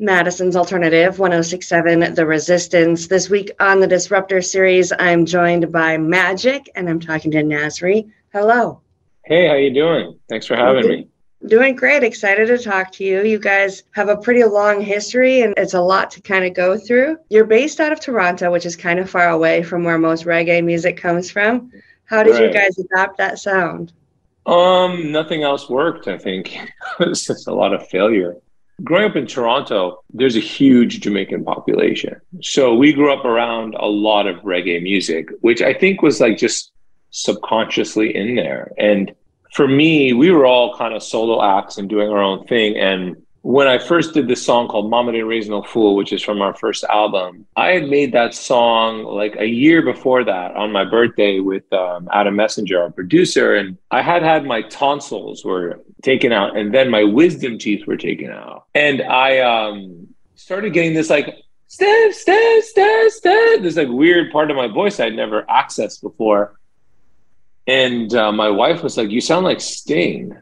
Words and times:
Madison's 0.00 0.56
Alternative 0.56 1.18
1067 1.18 2.14
The 2.14 2.24
Resistance. 2.24 3.06
This 3.06 3.28
week 3.28 3.50
on 3.60 3.80
the 3.80 3.86
Disruptor 3.86 4.40
series, 4.40 4.94
I'm 4.98 5.26
joined 5.26 5.70
by 5.70 5.98
Magic 5.98 6.70
and 6.74 6.88
I'm 6.88 7.00
talking 7.00 7.30
to 7.32 7.42
Nasri. 7.42 8.10
Hello. 8.32 8.80
Hey, 9.26 9.46
how 9.46 9.56
you 9.56 9.74
doing? 9.74 10.18
Thanks 10.30 10.46
for 10.46 10.56
having 10.56 10.88
me. 10.88 11.08
Doing 11.46 11.76
great. 11.76 12.02
Excited 12.02 12.46
to 12.46 12.56
talk 12.56 12.92
to 12.92 13.04
you. 13.04 13.24
You 13.24 13.38
guys 13.38 13.82
have 13.90 14.08
a 14.08 14.16
pretty 14.16 14.42
long 14.42 14.80
history 14.80 15.42
and 15.42 15.52
it's 15.58 15.74
a 15.74 15.82
lot 15.82 16.10
to 16.12 16.22
kind 16.22 16.46
of 16.46 16.54
go 16.54 16.78
through. 16.78 17.18
You're 17.28 17.44
based 17.44 17.78
out 17.78 17.92
of 17.92 18.00
Toronto, 18.00 18.50
which 18.50 18.64
is 18.64 18.76
kind 18.76 19.00
of 19.00 19.10
far 19.10 19.28
away 19.28 19.62
from 19.62 19.84
where 19.84 19.98
most 19.98 20.24
reggae 20.24 20.64
music 20.64 20.96
comes 20.96 21.30
from. 21.30 21.70
How 22.06 22.22
did 22.22 22.36
right. 22.36 22.44
you 22.44 22.52
guys 22.54 22.78
adopt 22.78 23.18
that 23.18 23.38
sound? 23.38 23.92
Um, 24.46 25.12
nothing 25.12 25.42
else 25.42 25.68
worked, 25.68 26.08
I 26.08 26.16
think. 26.16 26.56
it's 27.00 27.26
just 27.26 27.48
a 27.48 27.54
lot 27.54 27.74
of 27.74 27.86
failure 27.88 28.36
growing 28.84 29.10
up 29.10 29.16
in 29.16 29.26
Toronto, 29.26 30.02
there's 30.12 30.36
a 30.36 30.40
huge 30.40 31.00
Jamaican 31.00 31.44
population. 31.44 32.20
So 32.42 32.74
we 32.74 32.92
grew 32.92 33.12
up 33.12 33.24
around 33.24 33.74
a 33.74 33.86
lot 33.86 34.26
of 34.26 34.36
reggae 34.38 34.82
music, 34.82 35.28
which 35.40 35.62
I 35.62 35.74
think 35.74 36.02
was 36.02 36.20
like 36.20 36.38
just 36.38 36.72
subconsciously 37.10 38.14
in 38.14 38.36
there. 38.36 38.72
And 38.78 39.14
for 39.52 39.66
me, 39.66 40.12
we 40.12 40.30
were 40.30 40.46
all 40.46 40.76
kind 40.76 40.94
of 40.94 41.02
solo 41.02 41.42
acts 41.42 41.76
and 41.76 41.88
doing 41.88 42.08
our 42.08 42.22
own 42.22 42.46
thing. 42.46 42.76
And 42.76 43.16
when 43.42 43.66
I 43.66 43.78
first 43.78 44.12
did 44.12 44.28
this 44.28 44.44
song 44.44 44.68
called 44.68 44.90
Mama 44.90 45.12
Didn't 45.12 45.26
Raise 45.26 45.48
No 45.48 45.62
Fool, 45.62 45.96
which 45.96 46.12
is 46.12 46.22
from 46.22 46.42
our 46.42 46.54
first 46.54 46.84
album, 46.84 47.46
I 47.56 47.68
had 47.68 47.88
made 47.88 48.12
that 48.12 48.34
song 48.34 49.04
like 49.04 49.36
a 49.36 49.46
year 49.46 49.80
before 49.80 50.24
that 50.24 50.54
on 50.56 50.70
my 50.72 50.84
birthday 50.84 51.40
with 51.40 51.70
um, 51.72 52.08
Adam 52.12 52.34
Messinger, 52.34 52.78
our 52.78 52.90
producer. 52.90 53.54
And 53.54 53.78
I 53.90 54.02
had 54.02 54.22
had 54.22 54.44
my 54.44 54.60
tonsils 54.62 55.42
were 55.42 55.80
taken 56.02 56.32
out 56.32 56.56
and 56.56 56.74
then 56.74 56.90
my 56.90 57.02
wisdom 57.02 57.58
teeth 57.58 57.86
were 57.86 57.96
taken 57.96 58.30
out. 58.30 58.66
And 58.74 59.02
I 59.02 59.38
um, 59.38 60.08
started 60.34 60.74
getting 60.74 60.92
this 60.92 61.08
like, 61.08 61.34
step, 61.66 62.12
step, 62.12 62.62
step, 62.62 63.10
step, 63.10 63.62
this 63.62 63.76
like 63.76 63.88
weird 63.88 64.30
part 64.32 64.50
of 64.50 64.56
my 64.58 64.68
voice 64.68 65.00
I'd 65.00 65.14
never 65.14 65.44
accessed 65.44 66.02
before. 66.02 66.60
And 67.66 68.14
uh, 68.14 68.32
my 68.32 68.50
wife 68.50 68.82
was 68.82 68.98
like, 68.98 69.08
you 69.08 69.22
sound 69.22 69.46
like 69.46 69.62
Sting. 69.62 70.36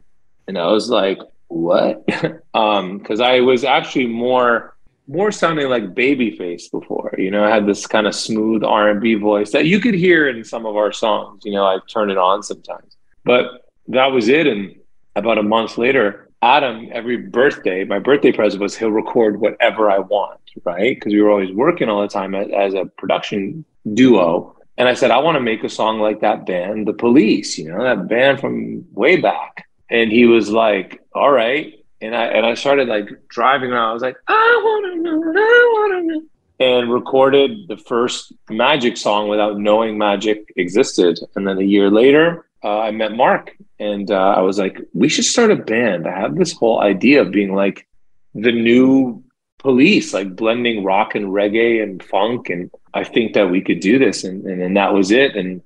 And 0.49 0.57
I 0.57 0.67
was 0.67 0.89
like, 0.89 1.19
what? 1.49 2.07
um, 2.53 2.97
because 2.97 3.19
I 3.19 3.41
was 3.41 3.63
actually 3.63 4.07
more 4.07 4.75
more 5.07 5.31
sounding 5.31 5.67
like 5.69 5.95
Babyface 5.95 6.69
before. 6.71 7.15
You 7.17 7.31
know, 7.31 7.43
I 7.43 7.49
had 7.49 7.65
this 7.65 7.87
kind 7.87 8.05
of 8.05 8.13
smooth 8.13 8.63
R 8.63 8.89
and 8.89 9.01
B 9.01 9.15
voice 9.15 9.51
that 9.51 9.65
you 9.65 9.79
could 9.79 9.95
hear 9.95 10.29
in 10.29 10.43
some 10.43 10.67
of 10.67 10.77
our 10.77 10.93
songs. 10.93 11.41
You 11.43 11.53
know, 11.53 11.65
I 11.65 11.79
turn 11.89 12.11
it 12.11 12.17
on 12.17 12.43
sometimes, 12.43 12.95
but 13.25 13.65
that 13.87 14.05
was 14.07 14.29
it. 14.29 14.45
And 14.45 14.75
about 15.15 15.39
a 15.39 15.43
month 15.43 15.79
later, 15.79 16.29
Adam, 16.43 16.89
every 16.91 17.17
birthday, 17.17 17.83
my 17.83 17.97
birthday 17.97 18.31
present 18.31 18.61
was 18.61 18.77
he'll 18.77 18.91
record 18.91 19.41
whatever 19.41 19.89
I 19.89 19.97
want, 19.97 20.39
right? 20.63 20.95
Because 20.95 21.11
we 21.11 21.21
were 21.21 21.31
always 21.31 21.51
working 21.51 21.89
all 21.89 22.01
the 22.01 22.07
time 22.07 22.35
as, 22.35 22.47
as 22.55 22.73
a 22.75 22.85
production 22.85 23.65
duo. 23.95 24.55
And 24.77 24.87
I 24.87 24.93
said, 24.93 25.09
I 25.09 25.17
want 25.17 25.35
to 25.35 25.41
make 25.41 25.63
a 25.63 25.69
song 25.69 25.99
like 25.99 26.21
that 26.21 26.45
band, 26.45 26.87
The 26.87 26.93
Police, 26.93 27.57
you 27.57 27.69
know, 27.69 27.83
that 27.83 28.07
band 28.07 28.39
from 28.39 28.85
way 28.93 29.17
back 29.17 29.65
and 29.89 30.11
he 30.11 30.25
was 30.25 30.49
like, 30.49 31.01
"All 31.13 31.31
right." 31.31 31.73
And 32.01 32.15
I 32.15 32.25
and 32.25 32.45
I 32.45 32.53
started 32.53 32.87
like 32.87 33.09
driving 33.29 33.71
around. 33.71 33.89
I 33.89 33.93
was 33.93 34.01
like, 34.01 34.17
"I 34.27 34.61
want 34.63 34.93
to 34.93 35.01
know, 35.01 35.21
I 35.21 35.69
want 35.73 35.93
to 35.93 36.07
know," 36.07 36.21
and 36.59 36.91
recorded 36.91 37.67
the 37.67 37.77
first 37.77 38.33
Magic 38.49 38.97
song 38.97 39.27
without 39.27 39.59
knowing 39.59 39.97
Magic 39.97 40.51
existed. 40.55 41.19
And 41.35 41.47
then 41.47 41.57
a 41.57 41.63
year 41.63 41.89
later, 41.89 42.45
uh, 42.63 42.79
I 42.79 42.91
met 42.91 43.13
Mark, 43.13 43.55
and 43.79 44.11
uh, 44.11 44.33
I 44.37 44.41
was 44.41 44.57
like, 44.59 44.79
"We 44.93 45.09
should 45.09 45.25
start 45.25 45.51
a 45.51 45.55
band." 45.55 46.07
I 46.07 46.19
have 46.19 46.35
this 46.35 46.53
whole 46.53 46.81
idea 46.81 47.21
of 47.21 47.31
being 47.31 47.53
like 47.53 47.87
the 48.35 48.51
new 48.51 49.23
police, 49.57 50.13
like 50.13 50.35
blending 50.35 50.83
rock 50.83 51.15
and 51.15 51.27
reggae 51.27 51.83
and 51.83 52.01
funk, 52.03 52.49
and 52.49 52.71
I 52.93 53.03
think 53.03 53.33
that 53.33 53.49
we 53.49 53.61
could 53.61 53.79
do 53.79 53.99
this. 53.99 54.23
And 54.23 54.45
and, 54.45 54.61
and 54.61 54.77
that 54.77 54.93
was 54.93 55.11
it. 55.11 55.35
And 55.35 55.61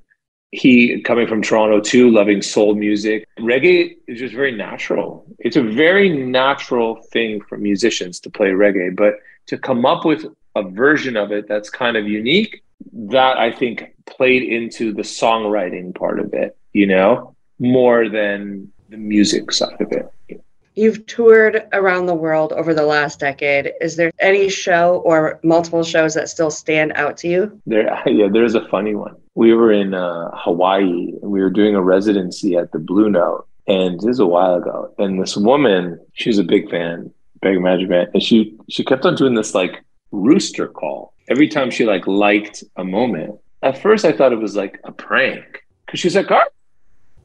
he 0.54 1.02
coming 1.02 1.28
from 1.28 1.42
Toronto 1.42 1.80
too, 1.80 2.12
loving 2.12 2.44
soul 2.44 2.76
music. 2.76 3.28
Reggae 3.40 3.98
is 4.08 4.20
just 4.20 4.36
very 4.36 4.52
natural. 4.52 5.26
It's 5.40 5.56
a 5.56 5.64
very 5.64 6.10
natural 6.10 7.02
thing 7.12 7.42
for 7.42 7.58
musicians 7.58 8.20
to 8.20 8.30
play 8.30 8.50
reggae, 8.50 8.96
but 8.96 9.16
to 9.48 9.58
come 9.58 9.84
up 9.84 10.06
with 10.06 10.26
a 10.56 10.62
version 10.62 11.18
of 11.18 11.32
it 11.32 11.48
that's 11.48 11.72
kind 11.72 11.98
of 11.98 12.08
unique, 12.08 12.62
that 12.94 13.38
I 13.38 13.52
think 13.52 13.96
played 14.06 14.44
into 14.44 14.94
the 14.94 15.02
songwriting 15.02 15.96
part 15.96 16.20
of 16.20 16.32
it, 16.36 16.56
you 16.72 16.86
know, 16.86 17.36
more 17.58 18.08
than 18.08 18.72
the 18.90 18.98
music 18.98 19.52
side 19.52 19.82
of 19.82 19.92
it. 19.92 20.44
You've 20.76 21.06
toured 21.06 21.68
around 21.72 22.08
the 22.08 22.16
world 22.16 22.52
over 22.54 22.74
the 22.74 22.86
last 22.86 23.20
decade. 23.20 23.74
Is 23.80 23.96
there 23.96 24.12
any 24.20 24.50
show 24.50 25.02
or 25.06 25.40
multiple 25.44 25.84
shows 25.84 26.16
that 26.16 26.30
still 26.30 26.50
stand 26.50 26.94
out 26.96 27.18
to 27.18 27.28
you? 27.28 27.62
There, 27.66 28.02
yeah, 28.08 28.28
there's 28.32 28.56
a 28.56 28.68
funny 28.70 28.96
one. 28.96 29.16
We 29.36 29.54
were 29.54 29.72
in 29.72 29.94
uh, 29.94 30.32
Hawaii 30.34 31.14
and 31.22 31.32
we 31.32 31.42
were 31.42 31.50
doing 31.50 31.76
a 31.76 31.82
residency 31.82 32.56
at 32.56 32.72
the 32.72 32.80
Blue 32.80 33.10
Note, 33.10 33.48
and 33.68 34.00
this 34.00 34.12
is 34.12 34.20
a 34.20 34.26
while 34.26 34.56
ago. 34.56 34.94
And 34.98 35.22
this 35.22 35.38
woman, 35.38 36.00
she's 36.14 36.40
a 36.40 36.44
big 36.44 36.70
fan, 36.70 37.12
big 37.42 37.60
Magic 37.62 37.90
Man, 37.90 38.08
and 38.14 38.24
she 38.24 38.58
she 38.70 38.84
kept 38.84 39.06
on 39.06 39.16
doing 39.16 39.36
this 39.36 39.54
like 39.54 39.84
rooster 40.12 40.68
call 40.68 41.14
every 41.30 41.48
time 41.48 41.72
she 41.72 41.86
like 41.86 42.06
liked 42.08 42.64
a 42.78 42.84
moment. 42.84 43.40
At 43.62 43.82
first, 43.82 44.06
I 44.06 44.12
thought 44.12 44.34
it 44.34 44.40
was 44.40 44.56
like 44.56 44.80
a 44.84 44.92
prank 44.92 45.64
because 45.86 46.00
she's 46.00 46.16
like, 46.16 46.28
"Car," 46.28 46.48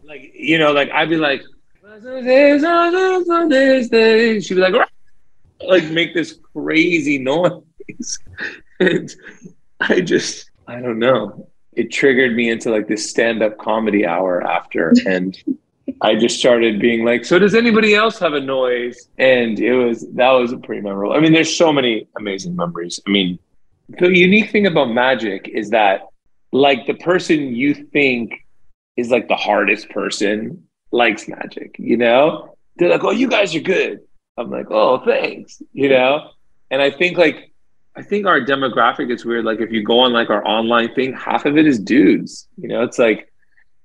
like 0.04 0.32
you 0.34 0.58
know, 0.58 0.72
like 0.72 0.91
I'd 0.91 1.08
be 1.08 1.16
like 1.16 1.42
She'd 4.41 4.54
be 4.54 4.60
like, 4.60 4.88
like 5.66 5.84
make 5.91 6.14
this 6.14 6.38
crazy 6.54 7.19
noise. 7.19 8.19
and 8.81 9.14
I 9.81 10.00
just, 10.00 10.50
I 10.69 10.81
don't 10.81 10.98
know. 10.98 11.48
It 11.72 11.91
triggered 11.91 12.37
me 12.37 12.50
into 12.50 12.70
like 12.70 12.87
this 12.87 13.08
stand 13.10 13.42
up 13.42 13.58
comedy 13.58 14.06
hour 14.06 14.42
after. 14.42 14.92
And 15.06 15.37
I 16.00 16.14
just 16.14 16.38
started 16.38 16.81
being 16.81 17.04
like, 17.04 17.25
so 17.25 17.38
does 17.38 17.54
anybody 17.54 17.94
else 17.94 18.19
have 18.20 18.34
a 18.34 18.41
noise? 18.41 19.08
And 19.19 19.58
it 19.58 19.75
was, 19.75 20.06
that 20.14 20.31
was 20.31 20.53
a 20.53 20.58
pretty 20.58 20.82
memorable. 20.82 21.14
I 21.14 21.20
mean, 21.20 21.32
there's 21.32 21.54
so 21.56 21.72
many 21.72 22.06
amazing 22.16 22.54
memories. 22.54 23.00
I 23.06 23.10
mean, 23.10 23.38
the 23.88 24.08
unique 24.08 24.50
thing 24.50 24.66
about 24.66 24.91
magic 24.91 25.48
is 25.53 25.70
that 25.70 26.03
like 26.53 26.87
the 26.87 26.94
person 26.94 27.56
you 27.56 27.75
think 27.75 28.47
is 28.97 29.10
like 29.10 29.28
the 29.28 29.37
hardest 29.37 29.88
person 29.91 30.67
likes 30.91 31.28
magic, 31.28 31.76
you 31.78 31.97
know? 31.97 32.56
They're 32.76 32.91
like, 32.91 33.04
oh, 33.04 33.10
you 33.10 33.28
guys 33.28 33.54
are 33.54 33.60
good. 33.60 34.00
I'm 34.37 34.50
like, 34.50 34.71
oh, 34.71 35.04
thanks, 35.04 35.62
you 35.72 35.88
know? 35.88 36.31
And 36.71 36.81
I 36.81 36.91
think 36.91 37.19
like, 37.19 37.53
I 37.97 38.03
think 38.03 38.26
our 38.26 38.41
demographic 38.41 39.10
is 39.12 39.25
weird. 39.25 39.44
Like 39.44 39.60
if 39.60 39.72
you 39.72 39.82
go 39.82 40.00
on 40.00 40.12
like 40.12 40.31
our 40.31 40.47
online 40.47 40.94
thing, 40.94 41.12
half 41.12 41.44
of 41.44 41.56
it 41.59 41.66
is 41.66 41.78
dudes, 41.78 42.47
you 42.56 42.69
know? 42.69 42.82
It's 42.82 42.99
like, 42.99 43.32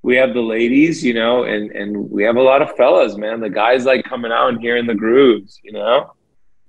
we 0.03 0.18
have 0.18 0.34
the 0.34 0.41
ladies, 0.41 1.02
you 1.03 1.14
know, 1.14 1.44
and 1.44 1.72
and 1.72 2.12
we 2.12 2.24
have 2.24 2.36
a 2.36 2.41
lot 2.41 2.62
of 2.62 2.75
fellas, 2.75 3.16
man. 3.16 3.40
The 3.40 3.50
guys 3.50 3.85
like 3.85 4.03
coming 4.03 4.34
out 4.34 4.50
and 4.50 4.59
hearing 4.59 4.85
the 4.85 4.94
grooves, 4.94 5.59
you 5.64 5.72
know. 5.72 6.14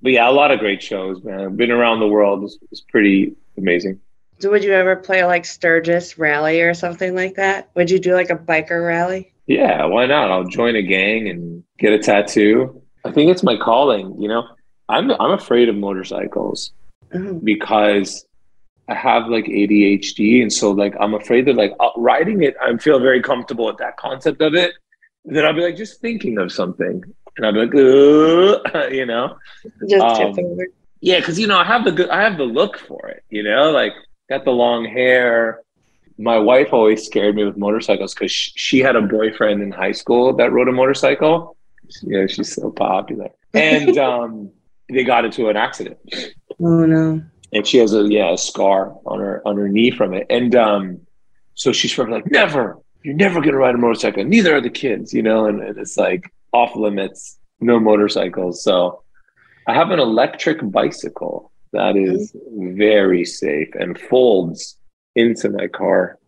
But 0.00 0.12
yeah, 0.12 0.28
a 0.28 0.30
lot 0.30 0.52
of 0.52 0.60
great 0.60 0.80
shows, 0.80 1.22
man. 1.24 1.40
I've 1.40 1.56
been 1.56 1.72
around 1.72 1.98
the 1.98 2.06
world. 2.06 2.44
It's, 2.44 2.56
it's 2.70 2.80
pretty 2.80 3.34
amazing. 3.58 4.00
So 4.38 4.50
would 4.50 4.62
you 4.62 4.72
ever 4.72 4.94
play 4.94 5.24
like 5.24 5.44
Sturgis 5.44 6.16
Rally 6.16 6.60
or 6.60 6.74
something 6.74 7.16
like 7.16 7.34
that? 7.34 7.70
Would 7.74 7.90
you 7.90 7.98
do 7.98 8.14
like 8.14 8.30
a 8.30 8.36
biker 8.36 8.86
rally? 8.86 9.33
Yeah, 9.46 9.84
why 9.86 10.06
not? 10.06 10.30
I'll 10.30 10.44
join 10.44 10.76
a 10.76 10.82
gang 10.82 11.28
and 11.28 11.62
get 11.78 11.92
a 11.92 11.98
tattoo. 11.98 12.82
I 13.04 13.12
think 13.12 13.30
it's 13.30 13.42
my 13.42 13.56
calling, 13.56 14.20
you 14.20 14.28
know. 14.28 14.46
I'm 14.88 15.10
I'm 15.12 15.32
afraid 15.32 15.68
of 15.68 15.76
motorcycles 15.76 16.72
mm-hmm. 17.12 17.38
because 17.38 18.26
I 18.88 18.94
have 18.94 19.28
like 19.28 19.46
ADHD 19.46 20.42
and 20.42 20.52
so 20.52 20.72
like 20.72 20.94
I'm 21.00 21.14
afraid 21.14 21.46
that 21.46 21.56
like 21.56 21.72
uh, 21.80 21.90
riding 21.96 22.42
it 22.42 22.54
I 22.60 22.76
feel 22.76 23.00
very 23.00 23.22
comfortable 23.22 23.66
with 23.66 23.78
that 23.78 23.96
concept 23.96 24.42
of 24.42 24.54
it. 24.54 24.72
And 25.24 25.34
then 25.34 25.46
I'll 25.46 25.54
be 25.54 25.62
like 25.62 25.76
just 25.76 26.00
thinking 26.00 26.38
of 26.38 26.52
something 26.52 27.02
and 27.36 27.46
I'll 27.46 27.52
be 27.52 27.60
like 27.60 27.72
you 28.92 29.06
know. 29.06 29.36
Just 29.88 30.20
um, 30.20 30.58
Yeah, 31.00 31.20
cuz 31.22 31.38
you 31.38 31.46
know 31.46 31.58
I 31.58 31.64
have 31.64 31.84
the 31.84 31.92
good 31.92 32.10
I 32.10 32.22
have 32.22 32.36
the 32.36 32.44
look 32.44 32.78
for 32.78 33.08
it, 33.08 33.24
you 33.30 33.42
know, 33.42 33.70
like 33.70 33.94
got 34.28 34.44
the 34.44 34.52
long 34.52 34.84
hair, 34.84 35.63
my 36.18 36.38
wife 36.38 36.72
always 36.72 37.04
scared 37.04 37.34
me 37.34 37.44
with 37.44 37.56
motorcycles 37.56 38.14
because 38.14 38.32
she 38.32 38.78
had 38.78 38.96
a 38.96 39.02
boyfriend 39.02 39.62
in 39.62 39.70
high 39.70 39.92
school 39.92 40.32
that 40.36 40.52
rode 40.52 40.68
a 40.68 40.72
motorcycle. 40.72 41.56
Yeah, 42.02 42.26
she's 42.26 42.54
so 42.54 42.70
popular, 42.70 43.30
and 43.54 43.98
um, 43.98 44.50
they 44.88 45.04
got 45.04 45.24
into 45.24 45.48
an 45.48 45.56
accident. 45.56 45.98
Oh 46.60 46.86
no! 46.86 47.22
And 47.52 47.66
she 47.66 47.78
has 47.78 47.92
a 47.92 48.02
yeah 48.04 48.32
a 48.32 48.38
scar 48.38 48.96
on 49.06 49.20
her 49.20 49.42
on 49.46 49.56
her 49.56 49.68
knee 49.68 49.90
from 49.90 50.14
it, 50.14 50.26
and 50.30 50.54
um, 50.54 51.00
so 51.54 51.72
she's 51.72 51.92
from 51.92 52.10
like 52.10 52.30
never, 52.30 52.78
you're 53.02 53.14
never 53.14 53.40
gonna 53.40 53.56
ride 53.56 53.74
a 53.74 53.78
motorcycle. 53.78 54.24
Neither 54.24 54.56
are 54.56 54.60
the 54.60 54.70
kids, 54.70 55.12
you 55.12 55.22
know, 55.22 55.46
and, 55.46 55.62
and 55.62 55.78
it's 55.78 55.96
like 55.96 56.32
off 56.52 56.74
limits, 56.76 57.38
no 57.60 57.78
motorcycles. 57.78 58.62
So 58.62 59.02
I 59.66 59.74
have 59.74 59.90
an 59.90 59.98
electric 59.98 60.70
bicycle 60.70 61.50
that 61.72 61.96
is 61.96 62.34
very 62.56 63.24
safe 63.24 63.74
and 63.74 63.98
folds 63.98 64.76
into 65.14 65.48
my 65.50 65.68
car. 65.68 66.18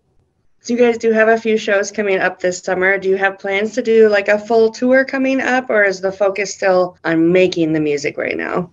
So 0.60 0.74
you 0.74 0.80
guys 0.80 0.98
do 0.98 1.12
have 1.12 1.28
a 1.28 1.38
few 1.38 1.56
shows 1.56 1.92
coming 1.92 2.18
up 2.18 2.40
this 2.40 2.58
summer. 2.58 2.98
Do 2.98 3.08
you 3.08 3.16
have 3.16 3.38
plans 3.38 3.74
to 3.74 3.82
do 3.82 4.08
like 4.08 4.26
a 4.26 4.36
full 4.36 4.72
tour 4.72 5.04
coming 5.04 5.40
up, 5.40 5.70
or 5.70 5.84
is 5.84 6.00
the 6.00 6.10
focus 6.10 6.52
still 6.54 6.98
on 7.04 7.30
making 7.30 7.72
the 7.72 7.78
music 7.78 8.18
right 8.18 8.36
now? 8.36 8.70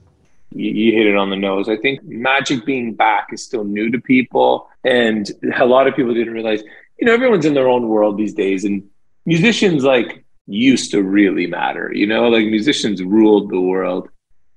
You, 0.51 0.71
you 0.71 0.91
hit 0.93 1.05
it 1.05 1.15
on 1.15 1.29
the 1.29 1.35
nose. 1.35 1.69
I 1.69 1.77
think 1.77 2.03
magic 2.03 2.65
being 2.65 2.95
back 2.95 3.27
is 3.31 3.43
still 3.43 3.63
new 3.63 3.91
to 3.91 4.01
people. 4.01 4.69
And 4.83 5.29
a 5.55 5.65
lot 5.65 5.87
of 5.87 5.95
people 5.95 6.15
didn't 6.15 6.33
realize, 6.33 6.63
you 6.97 7.05
know, 7.05 7.13
everyone's 7.13 7.45
in 7.45 7.53
their 7.53 7.69
own 7.69 7.87
world 7.87 8.17
these 8.17 8.33
days. 8.33 8.65
And 8.65 8.89
musicians 9.25 9.83
like 9.83 10.25
used 10.47 10.89
to 10.91 11.03
really 11.03 11.45
matter, 11.45 11.91
you 11.93 12.07
know, 12.07 12.27
like 12.27 12.45
musicians 12.45 13.03
ruled 13.03 13.51
the 13.51 13.61
world. 13.61 14.09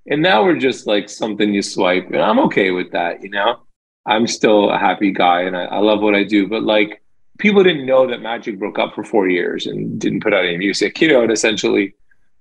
And 0.06 0.22
now 0.22 0.42
we're 0.42 0.58
just 0.58 0.86
like 0.86 1.10
something 1.10 1.52
you 1.52 1.60
swipe. 1.60 2.06
And 2.06 2.22
I'm 2.22 2.38
okay 2.40 2.70
with 2.70 2.92
that, 2.92 3.22
you 3.22 3.28
know? 3.28 3.60
I'm 4.06 4.26
still 4.26 4.70
a 4.70 4.78
happy 4.78 5.10
guy 5.10 5.42
and 5.42 5.56
I, 5.56 5.64
I 5.64 5.78
love 5.78 6.00
what 6.00 6.14
I 6.14 6.24
do. 6.24 6.46
But 6.46 6.62
like 6.62 7.02
people 7.38 7.62
didn't 7.62 7.86
know 7.86 8.06
that 8.06 8.22
Magic 8.22 8.58
broke 8.58 8.78
up 8.78 8.94
for 8.94 9.04
four 9.04 9.28
years 9.28 9.66
and 9.66 10.00
didn't 10.00 10.22
put 10.22 10.32
out 10.32 10.44
any 10.44 10.56
music, 10.56 11.00
you 11.00 11.08
know, 11.08 11.22
and 11.22 11.32
essentially 11.32 11.94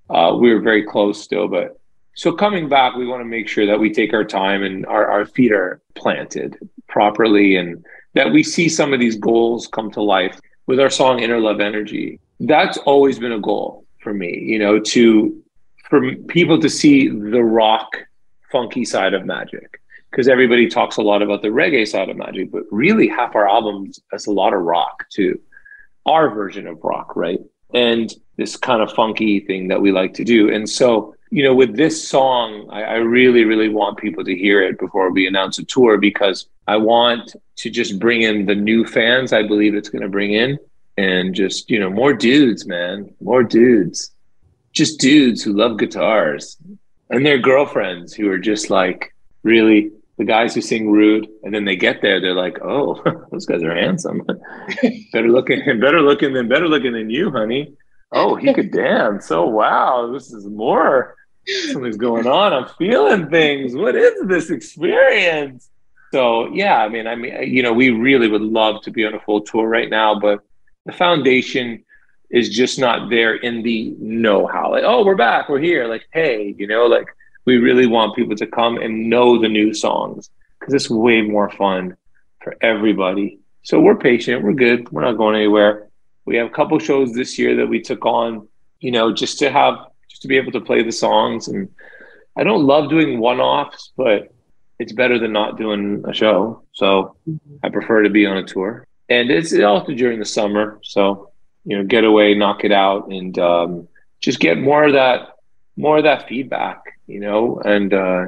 uh, 0.10 0.36
we 0.40 0.54
were 0.54 0.62
very 0.62 0.84
close 0.84 1.22
still. 1.22 1.48
But 1.48 1.80
so 2.16 2.32
coming 2.32 2.70
back, 2.70 2.96
we 2.96 3.08
want 3.08 3.22
to 3.22 3.26
make 3.26 3.48
sure 3.48 3.66
that 3.66 3.80
we 3.80 3.92
take 3.92 4.14
our 4.14 4.24
time 4.24 4.64
and 4.64 4.86
our, 4.86 5.08
our 5.08 5.26
feet 5.26 5.52
are 5.52 5.82
planted 5.96 6.58
properly 6.88 7.56
and 7.56 7.84
that 8.14 8.32
we 8.32 8.44
see 8.44 8.70
some 8.70 8.94
of 8.94 9.00
these 9.00 9.18
goals 9.18 9.68
come 9.68 9.92
to 9.92 10.02
life 10.02 10.40
with 10.68 10.80
our 10.80 10.90
song 10.90 11.20
Inner 11.20 11.40
Love 11.40 11.60
Energy. 11.60 12.20
That's 12.40 12.78
always 12.80 13.20
been 13.20 13.34
a 13.34 13.40
goal 13.40 13.86
for 14.02 14.14
me, 14.14 14.38
you 14.40 14.60
know, 14.60 14.80
to 14.80 15.42
for 15.90 16.16
people 16.28 16.60
to 16.60 16.70
see 16.70 17.10
the 17.10 17.44
rock 17.44 17.90
funky 18.52 18.86
side 18.86 19.14
of 19.14 19.26
magic 19.26 19.82
because 20.16 20.30
everybody 20.30 20.70
talks 20.70 20.96
a 20.96 21.02
lot 21.02 21.22
about 21.22 21.42
the 21.42 21.50
reggae 21.50 21.86
side 21.86 22.08
of 22.08 22.16
magic, 22.16 22.50
but 22.50 22.64
really 22.72 23.06
half 23.06 23.36
our 23.36 23.50
albums 23.50 24.00
has 24.14 24.28
a 24.28 24.32
lot 24.32 24.54
of 24.54 24.62
rock 24.62 25.04
too. 25.10 25.38
Our 26.06 26.34
version 26.34 26.68
of 26.68 26.82
rock, 26.82 27.18
right? 27.18 27.42
And 27.74 28.14
this 28.38 28.56
kind 28.56 28.82
of 28.82 28.94
funky 28.94 29.42
thing 29.42 29.68
that 29.68 29.82
we 29.82 29.92
like 29.92 30.14
to 30.14 30.24
do. 30.24 30.50
And 30.50 30.70
so, 30.70 31.14
you 31.32 31.44
know, 31.44 31.54
with 31.54 31.76
this 31.76 32.08
song, 32.08 32.70
I, 32.72 32.84
I 32.84 32.94
really, 32.96 33.44
really 33.44 33.68
want 33.68 33.98
people 33.98 34.24
to 34.24 34.34
hear 34.34 34.64
it 34.64 34.80
before 34.80 35.12
we 35.12 35.28
announce 35.28 35.60
a 35.60 35.66
tour 35.66 35.98
because 35.98 36.48
I 36.66 36.78
want 36.78 37.36
to 37.58 37.70
just 37.70 38.00
bring 38.00 38.22
in 38.22 38.46
the 38.46 38.56
new 38.56 38.86
fans 38.86 39.34
I 39.34 39.46
believe 39.46 39.76
it's 39.76 39.90
going 39.90 40.02
to 40.04 40.08
bring 40.08 40.32
in 40.32 40.58
and 40.98 41.36
just, 41.36 41.70
you 41.70 41.78
know, 41.78 41.90
more 41.90 42.14
dudes, 42.14 42.66
man, 42.66 43.14
more 43.20 43.44
dudes, 43.44 44.12
just 44.72 44.98
dudes 44.98 45.44
who 45.44 45.52
love 45.52 45.78
guitars 45.78 46.56
and 47.10 47.26
their 47.26 47.38
girlfriends 47.38 48.14
who 48.14 48.30
are 48.30 48.40
just 48.40 48.70
like 48.70 49.14
really 49.44 49.92
the 50.18 50.26
guys 50.26 50.56
who 50.56 50.62
sing 50.62 50.90
rude 50.90 51.28
and 51.44 51.54
then 51.54 51.66
they 51.66 51.76
get 51.76 52.02
there 52.02 52.20
they're 52.22 52.34
like 52.34 52.58
oh 52.62 53.02
those 53.32 53.46
guys 53.46 53.64
are 53.64 53.76
handsome. 53.76 54.22
Better 55.12 55.30
looking 55.30 55.62
and 55.62 55.82
better 55.82 56.02
looking 56.02 56.34
than 56.34 56.48
better 56.48 56.68
looking 56.68 56.94
than 56.94 57.10
you 57.10 57.32
honey. 57.32 57.74
Oh 58.12 58.36
he 58.36 58.54
could 58.54 58.72
dance. 58.86 59.32
Oh 59.32 59.48
wow 59.48 60.12
this 60.12 60.32
is 60.32 60.46
more. 60.46 61.16
Something's 61.72 61.98
going 61.98 62.26
on. 62.26 62.54
I'm 62.54 62.68
feeling 62.78 63.30
things. 63.30 63.76
What 63.76 63.96
is 63.96 64.28
this 64.28 64.50
experience? 64.50 65.70
So 66.12 66.48
yeah 66.54 66.78
i 66.78 66.88
mean 66.90 67.08
i 67.08 67.16
mean 67.16 67.52
you 67.52 67.62
know 67.62 67.74
we 67.74 67.90
really 67.90 68.28
would 68.28 68.42
love 68.42 68.82
to 68.84 68.92
be 68.92 69.06
on 69.06 69.14
a 69.14 69.20
full 69.20 69.42
tour 69.42 69.68
right 69.68 69.90
now 69.90 70.18
but 70.18 70.40
the 70.86 70.94
foundation 70.94 71.84
is 72.30 72.50
just 72.50 72.80
not 72.80 73.10
there 73.10 73.36
in 73.36 73.64
the 73.64 73.94
know-how. 74.00 74.72
Like 74.72 74.84
oh 74.86 75.04
we're 75.06 75.16
back. 75.16 75.50
We're 75.50 75.60
here. 75.60 75.88
Like 75.88 76.08
hey 76.14 76.56
you 76.58 76.68
know 76.68 76.86
like 76.86 77.08
we 77.46 77.58
really 77.58 77.88
want 77.88 78.16
people 78.16 78.36
to 78.36 78.48
come 78.48 78.78
and 78.78 79.10
know 79.10 79.40
the 79.40 79.50
new 79.50 79.74
songs 79.74 80.30
because 80.60 80.74
it's 80.74 80.90
way 80.90 81.22
more 81.22 81.50
fun 81.52 81.96
for 82.44 82.56
everybody. 82.62 83.40
So 83.64 83.80
we're 83.80 83.98
patient, 83.98 84.44
we're 84.44 84.54
good, 84.54 84.92
we're 84.92 85.04
not 85.04 85.18
going 85.18 85.36
anywhere. 85.36 85.88
We 86.26 86.38
have 86.38 86.48
a 86.48 86.52
couple 86.52 86.78
shows 86.80 87.14
this 87.14 87.38
year 87.38 87.56
that 87.58 87.68
we 87.68 87.82
took 87.82 88.06
on, 88.06 88.48
you 88.80 88.92
know, 88.92 89.14
just 89.14 89.40
to 89.40 89.52
have 89.52 89.76
just 90.10 90.22
to 90.24 90.28
be 90.28 90.38
able 90.38 90.52
to 90.54 90.62
play 90.62 90.84
the 90.84 90.92
songs. 90.92 91.48
And 91.48 91.70
I 92.36 92.44
don't 92.44 92.66
love 92.66 92.90
doing 92.90 93.20
one-offs, 93.20 93.92
but 93.96 94.34
it's 94.80 94.92
better 94.92 95.20
than 95.20 95.32
not 95.32 95.58
doing 95.58 96.04
a 96.08 96.14
show. 96.14 96.64
So 96.74 97.16
I 97.64 97.70
prefer 97.70 98.04
to 98.04 98.10
be 98.10 98.26
on 98.26 98.38
a 98.38 98.44
tour. 98.44 98.86
And 99.10 99.30
it's 99.30 99.54
also 99.60 99.94
during 99.94 100.20
the 100.20 100.26
summer. 100.26 100.80
So, 100.84 101.32
you 101.64 101.78
know, 101.78 101.84
get 101.84 102.04
away, 102.04 102.34
knock 102.34 102.64
it 102.64 102.72
out, 102.72 103.10
and 103.10 103.38
um, 103.38 103.88
just 104.20 104.40
get 104.40 104.58
more 104.58 104.84
of 104.84 104.94
that 104.94 105.30
more 105.78 105.98
of 105.98 106.04
that 106.04 106.28
feedback, 106.28 106.95
you 107.08 107.20
know, 107.20 107.60
and 107.66 107.94
uh, 107.94 108.26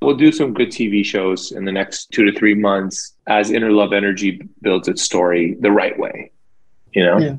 we'll 0.00 0.16
do 0.16 0.32
some 0.32 0.52
good 0.52 0.68
TV 0.68 1.04
shows 1.04 1.52
in 1.52 1.64
the 1.64 1.72
next 1.72 2.10
two 2.10 2.24
to 2.24 2.38
three 2.38 2.54
months 2.54 3.14
as 3.28 3.50
Inner 3.50 3.70
Love 3.70 3.92
Energy 3.92 4.42
builds 4.60 4.88
its 4.88 5.02
story 5.02 5.56
the 5.60 5.70
right 5.70 5.98
way, 5.98 6.30
you 6.92 7.04
know. 7.04 7.18
Yeah. 7.18 7.36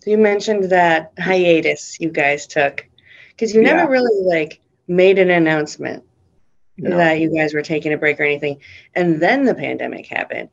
So 0.00 0.10
you 0.10 0.18
mentioned 0.18 0.70
that 0.70 1.12
hiatus 1.18 1.98
you 2.00 2.10
guys 2.10 2.46
took 2.46 2.86
because 3.30 3.54
you 3.54 3.62
never 3.62 3.80
yeah. 3.80 3.88
really 3.88 4.24
like 4.24 4.60
made 4.86 5.18
an 5.18 5.30
announcement 5.30 6.04
no. 6.76 6.96
that 6.96 7.20
you 7.20 7.34
guys 7.34 7.54
were 7.54 7.62
taking 7.62 7.92
a 7.92 7.98
break 7.98 8.18
or 8.20 8.24
anything, 8.24 8.60
and 8.94 9.20
then 9.20 9.44
the 9.44 9.54
pandemic 9.54 10.06
happened. 10.06 10.48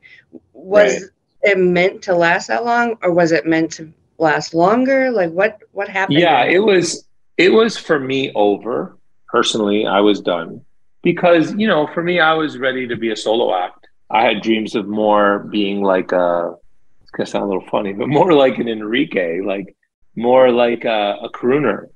Was 0.52 0.94
right. 0.94 1.10
it 1.42 1.58
meant 1.58 2.02
to 2.02 2.14
last 2.14 2.48
that 2.48 2.64
long, 2.64 2.96
or 3.02 3.12
was 3.12 3.32
it 3.32 3.46
meant 3.46 3.72
to 3.72 3.92
last 4.18 4.54
longer? 4.54 5.10
Like 5.10 5.30
what 5.30 5.60
what 5.72 5.88
happened? 5.88 6.18
Yeah, 6.18 6.44
it 6.44 6.58
was 6.58 7.06
it 7.36 7.52
was 7.52 7.76
for 7.76 7.98
me 7.98 8.32
over. 8.34 8.95
Personally, 9.36 9.84
I 9.84 10.00
was 10.00 10.22
done 10.22 10.64
because, 11.02 11.52
you 11.56 11.66
know, 11.66 11.86
for 11.92 12.02
me, 12.02 12.20
I 12.20 12.32
was 12.32 12.56
ready 12.56 12.88
to 12.88 12.96
be 12.96 13.10
a 13.12 13.16
solo 13.16 13.54
act. 13.54 13.86
I 14.08 14.22
had 14.24 14.40
dreams 14.40 14.74
of 14.74 14.88
more 14.88 15.40
being 15.50 15.82
like 15.82 16.10
a, 16.12 16.54
it's 17.02 17.10
going 17.10 17.26
to 17.26 17.30
sound 17.30 17.44
a 17.44 17.48
little 17.48 17.68
funny, 17.68 17.92
but 17.92 18.08
more 18.08 18.32
like 18.32 18.56
an 18.56 18.66
Enrique, 18.66 19.42
like 19.42 19.76
more 20.14 20.50
like 20.50 20.86
a, 20.86 21.18
a 21.20 21.28
crooner. 21.28 21.90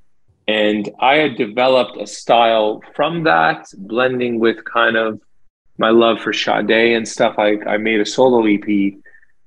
And 0.47 0.87
I 0.99 1.15
had 1.15 1.35
developed 1.35 1.97
a 1.99 2.05
style 2.05 2.83
from 2.95 3.23
that, 3.23 3.65
blending 3.75 4.39
with 4.39 4.63
kind 4.63 4.95
of 4.95 5.19
my 5.79 5.89
love 5.89 6.19
for 6.19 6.33
Sade 6.33 6.95
and 6.95 7.07
stuff. 7.07 7.39
I, 7.39 7.57
I 7.65 7.77
made 7.77 8.01
a 8.01 8.05
solo 8.05 8.45
EP 8.45 8.93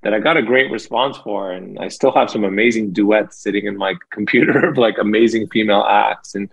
that 0.02 0.12
I 0.12 0.19
got 0.19 0.37
a 0.37 0.43
great 0.43 0.69
response 0.73 1.17
for. 1.19 1.52
And 1.52 1.79
I 1.79 1.87
still 1.87 2.11
have 2.11 2.29
some 2.29 2.43
amazing 2.43 2.90
duets 2.90 3.38
sitting 3.38 3.67
in 3.67 3.76
my 3.76 3.94
computer 4.11 4.67
of 4.69 4.79
like 4.79 4.99
amazing 4.99 5.47
female 5.47 5.87
acts 5.88 6.35
and 6.35 6.50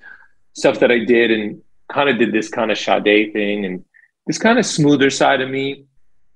stuff 0.54 0.80
that 0.80 0.92
I 0.92 1.00
did 1.00 1.32
and 1.32 1.62
kind 1.92 2.10
of 2.10 2.18
did 2.18 2.32
this 2.32 2.50
kind 2.50 2.72
of 2.72 2.78
Sade 2.78 3.34
thing 3.34 3.66
and 3.66 3.84
this 4.28 4.38
kind 4.38 4.60
of 4.60 4.66
smoother 4.66 5.10
side 5.10 5.42
of 5.42 5.50
me. 5.50 5.86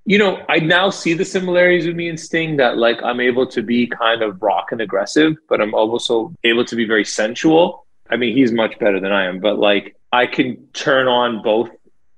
You 0.05 0.17
know, 0.19 0.43
I 0.49 0.59
now 0.59 0.89
see 0.91 1.13
the 1.13 1.25
similarities 1.25 1.87
with 1.87 1.95
me 1.95 2.09
and 2.09 2.19
Sting 2.19 2.57
that 2.57 2.77
like 2.77 3.01
I'm 3.03 3.19
able 3.19 3.47
to 3.47 3.61
be 3.61 3.87
kind 3.87 4.21
of 4.21 4.41
rock 4.41 4.71
and 4.71 4.81
aggressive, 4.81 5.35
but 5.49 5.61
I'm 5.61 5.73
also 5.73 6.33
able 6.43 6.65
to 6.65 6.75
be 6.75 6.85
very 6.85 7.05
sensual. 7.05 7.85
I 8.09 8.17
mean, 8.17 8.35
he's 8.35 8.51
much 8.51 8.77
better 8.77 8.99
than 8.99 9.11
I 9.11 9.25
am, 9.25 9.39
but 9.39 9.57
like 9.57 9.95
I 10.11 10.27
can 10.27 10.67
turn 10.73 11.07
on 11.07 11.41
both 11.41 11.71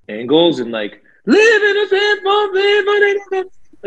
angles 0.10 0.60
and 0.60 0.72
like 0.72 1.02
live 1.26 1.64
in 1.64 1.78
a 1.78 1.88
simple, 1.88 2.54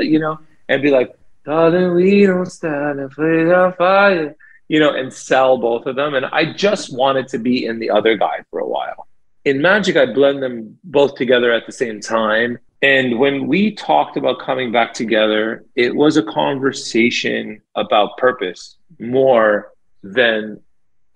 you 0.05 0.19
know, 0.19 0.39
and 0.69 0.83
be 0.83 0.91
like, 0.91 1.15
darling, 1.45 1.95
we 1.95 2.27
don't 2.27 2.47
stand 2.47 3.01
and 3.01 3.11
play 3.11 3.51
our 3.51 3.73
fire, 3.73 4.35
you 4.71 4.79
know, 4.79 4.95
and 4.95 5.13
sell 5.13 5.59
both 5.59 5.85
of 5.87 5.97
them. 5.97 6.15
And 6.15 6.27
I 6.27 6.53
just 6.53 6.95
wanted 6.95 7.27
to 7.29 7.39
be 7.39 7.67
in 7.67 7.81
the 7.81 7.91
other 7.91 8.17
guy 8.17 8.45
for 8.51 8.61
a 8.61 8.69
while. 8.69 9.09
In 9.45 9.61
Magic, 9.61 9.97
I 9.97 10.07
blend 10.07 10.45
them 10.45 10.79
both 10.85 11.17
together 11.17 11.51
at 11.51 11.67
the 11.67 11.73
same 11.73 12.01
time. 12.01 12.57
And 12.81 13.19
when 13.19 13.49
we 13.49 13.75
talked 13.75 14.17
about 14.17 14.39
coming 14.39 14.71
back 14.71 14.95
together, 14.95 15.65
it 15.75 15.93
was 15.93 16.17
a 16.17 16.23
conversation 16.23 17.61
about 17.75 18.17
purpose 18.17 18.77
more 19.01 19.73
than 20.05 20.61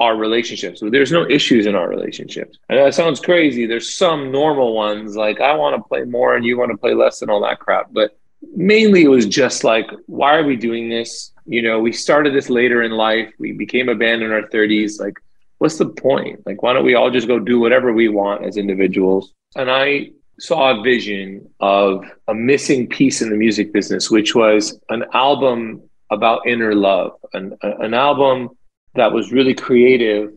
our 0.00 0.16
relationships. 0.16 0.82
There's 0.82 1.12
no 1.12 1.24
issues 1.30 1.66
in 1.66 1.76
our 1.76 1.88
relationships. 1.88 2.58
And 2.68 2.80
that 2.80 2.92
sounds 2.92 3.20
crazy. 3.20 3.66
There's 3.66 3.94
some 3.94 4.32
normal 4.32 4.74
ones 4.74 5.14
like 5.14 5.40
I 5.40 5.54
want 5.54 5.76
to 5.76 5.88
play 5.88 6.02
more 6.02 6.34
and 6.34 6.44
you 6.44 6.58
want 6.58 6.72
to 6.72 6.76
play 6.76 6.92
less 6.92 7.22
and 7.22 7.30
all 7.30 7.40
that 7.42 7.60
crap. 7.60 7.92
But 7.92 8.18
mainly 8.54 9.02
it 9.02 9.08
was 9.08 9.26
just 9.26 9.64
like, 9.64 9.86
why 10.06 10.36
are 10.36 10.44
we 10.44 10.56
doing 10.56 10.88
this? 10.88 11.32
You 11.46 11.62
know, 11.62 11.78
we 11.80 11.92
started 11.92 12.34
this 12.34 12.48
later 12.50 12.82
in 12.82 12.92
life. 12.92 13.32
We 13.38 13.52
became 13.52 13.88
a 13.88 13.94
band 13.94 14.22
in 14.22 14.32
our 14.32 14.42
30s. 14.42 15.00
Like, 15.00 15.18
what's 15.58 15.78
the 15.78 15.88
point? 15.88 16.44
Like, 16.46 16.62
why 16.62 16.72
don't 16.72 16.84
we 16.84 16.94
all 16.94 17.10
just 17.10 17.28
go 17.28 17.38
do 17.38 17.60
whatever 17.60 17.92
we 17.92 18.08
want 18.08 18.44
as 18.44 18.56
individuals? 18.56 19.32
And 19.56 19.70
I 19.70 20.10
saw 20.40 20.78
a 20.78 20.82
vision 20.82 21.48
of 21.60 22.04
a 22.28 22.34
missing 22.34 22.88
piece 22.88 23.22
in 23.22 23.30
the 23.30 23.36
music 23.36 23.72
business, 23.72 24.10
which 24.10 24.34
was 24.34 24.78
an 24.88 25.04
album 25.12 25.82
about 26.10 26.46
inner 26.46 26.74
love, 26.74 27.12
an, 27.32 27.56
an 27.62 27.94
album 27.94 28.50
that 28.94 29.12
was 29.12 29.32
really 29.32 29.54
creative 29.54 30.32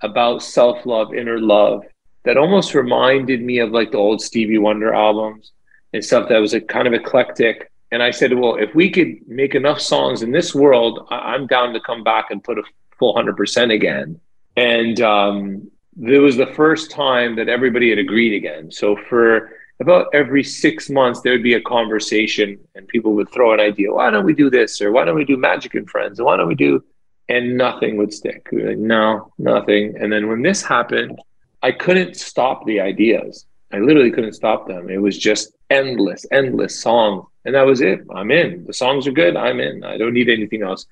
about 0.00 0.42
self 0.42 0.84
love, 0.84 1.14
inner 1.14 1.40
love, 1.40 1.82
that 2.24 2.36
almost 2.36 2.74
reminded 2.74 3.42
me 3.42 3.58
of 3.58 3.70
like 3.70 3.92
the 3.92 3.98
old 3.98 4.20
Stevie 4.20 4.58
Wonder 4.58 4.92
albums 4.94 5.52
and 5.92 6.04
stuff 6.04 6.28
that 6.28 6.38
was 6.38 6.54
a 6.54 6.60
kind 6.60 6.86
of 6.86 6.94
eclectic. 6.94 7.70
And 7.92 8.02
I 8.02 8.10
said, 8.10 8.34
well, 8.34 8.56
if 8.56 8.74
we 8.74 8.90
could 8.90 9.16
make 9.28 9.54
enough 9.54 9.80
songs 9.80 10.22
in 10.22 10.32
this 10.32 10.54
world, 10.54 11.06
I- 11.10 11.34
am 11.34 11.46
down 11.46 11.72
to 11.74 11.80
come 11.80 12.02
back 12.02 12.30
and 12.30 12.42
put 12.42 12.58
a 12.58 12.62
full 12.98 13.14
100% 13.14 13.72
again. 13.72 14.20
And 14.56 15.00
um, 15.00 15.70
it 16.02 16.18
was 16.18 16.36
the 16.36 16.46
first 16.48 16.90
time 16.90 17.36
that 17.36 17.48
everybody 17.48 17.90
had 17.90 17.98
agreed 17.98 18.34
again. 18.34 18.70
So 18.70 18.96
for 19.08 19.50
about 19.80 20.06
every 20.14 20.42
six 20.42 20.88
months, 20.88 21.20
there 21.20 21.32
would 21.32 21.42
be 21.42 21.54
a 21.54 21.60
conversation 21.60 22.58
and 22.74 22.88
people 22.88 23.12
would 23.12 23.30
throw 23.30 23.52
an 23.52 23.60
idea. 23.60 23.92
Why 23.92 24.10
don't 24.10 24.24
we 24.24 24.34
do 24.34 24.50
this? 24.50 24.80
Or 24.80 24.90
why 24.90 25.04
don't 25.04 25.16
we 25.16 25.24
do 25.24 25.36
Magic 25.36 25.74
and 25.74 25.88
Friends? 25.88 26.18
Or 26.18 26.24
why 26.24 26.36
don't 26.36 26.48
we 26.48 26.54
do? 26.54 26.82
And 27.28 27.56
nothing 27.56 27.96
would 27.96 28.12
stick. 28.12 28.48
We 28.52 28.64
like, 28.64 28.78
no, 28.78 29.32
nothing. 29.38 29.96
And 30.00 30.12
then 30.12 30.28
when 30.28 30.42
this 30.42 30.62
happened, 30.62 31.18
I 31.62 31.72
couldn't 31.72 32.16
stop 32.16 32.64
the 32.64 32.80
ideas. 32.80 33.46
I 33.76 33.80
literally 33.80 34.10
couldn't 34.10 34.32
stop 34.32 34.66
them. 34.66 34.88
It 34.88 35.02
was 35.02 35.18
just 35.18 35.52
endless, 35.68 36.24
endless 36.32 36.80
songs. 36.80 37.26
And 37.44 37.54
that 37.54 37.66
was 37.66 37.82
it. 37.82 38.00
I'm 38.14 38.30
in. 38.30 38.64
The 38.64 38.72
songs 38.72 39.06
are 39.06 39.12
good. 39.12 39.36
I'm 39.36 39.60
in. 39.60 39.84
I 39.84 39.98
don't 39.98 40.14
need 40.14 40.30
anything 40.30 40.62
else. 40.62 40.86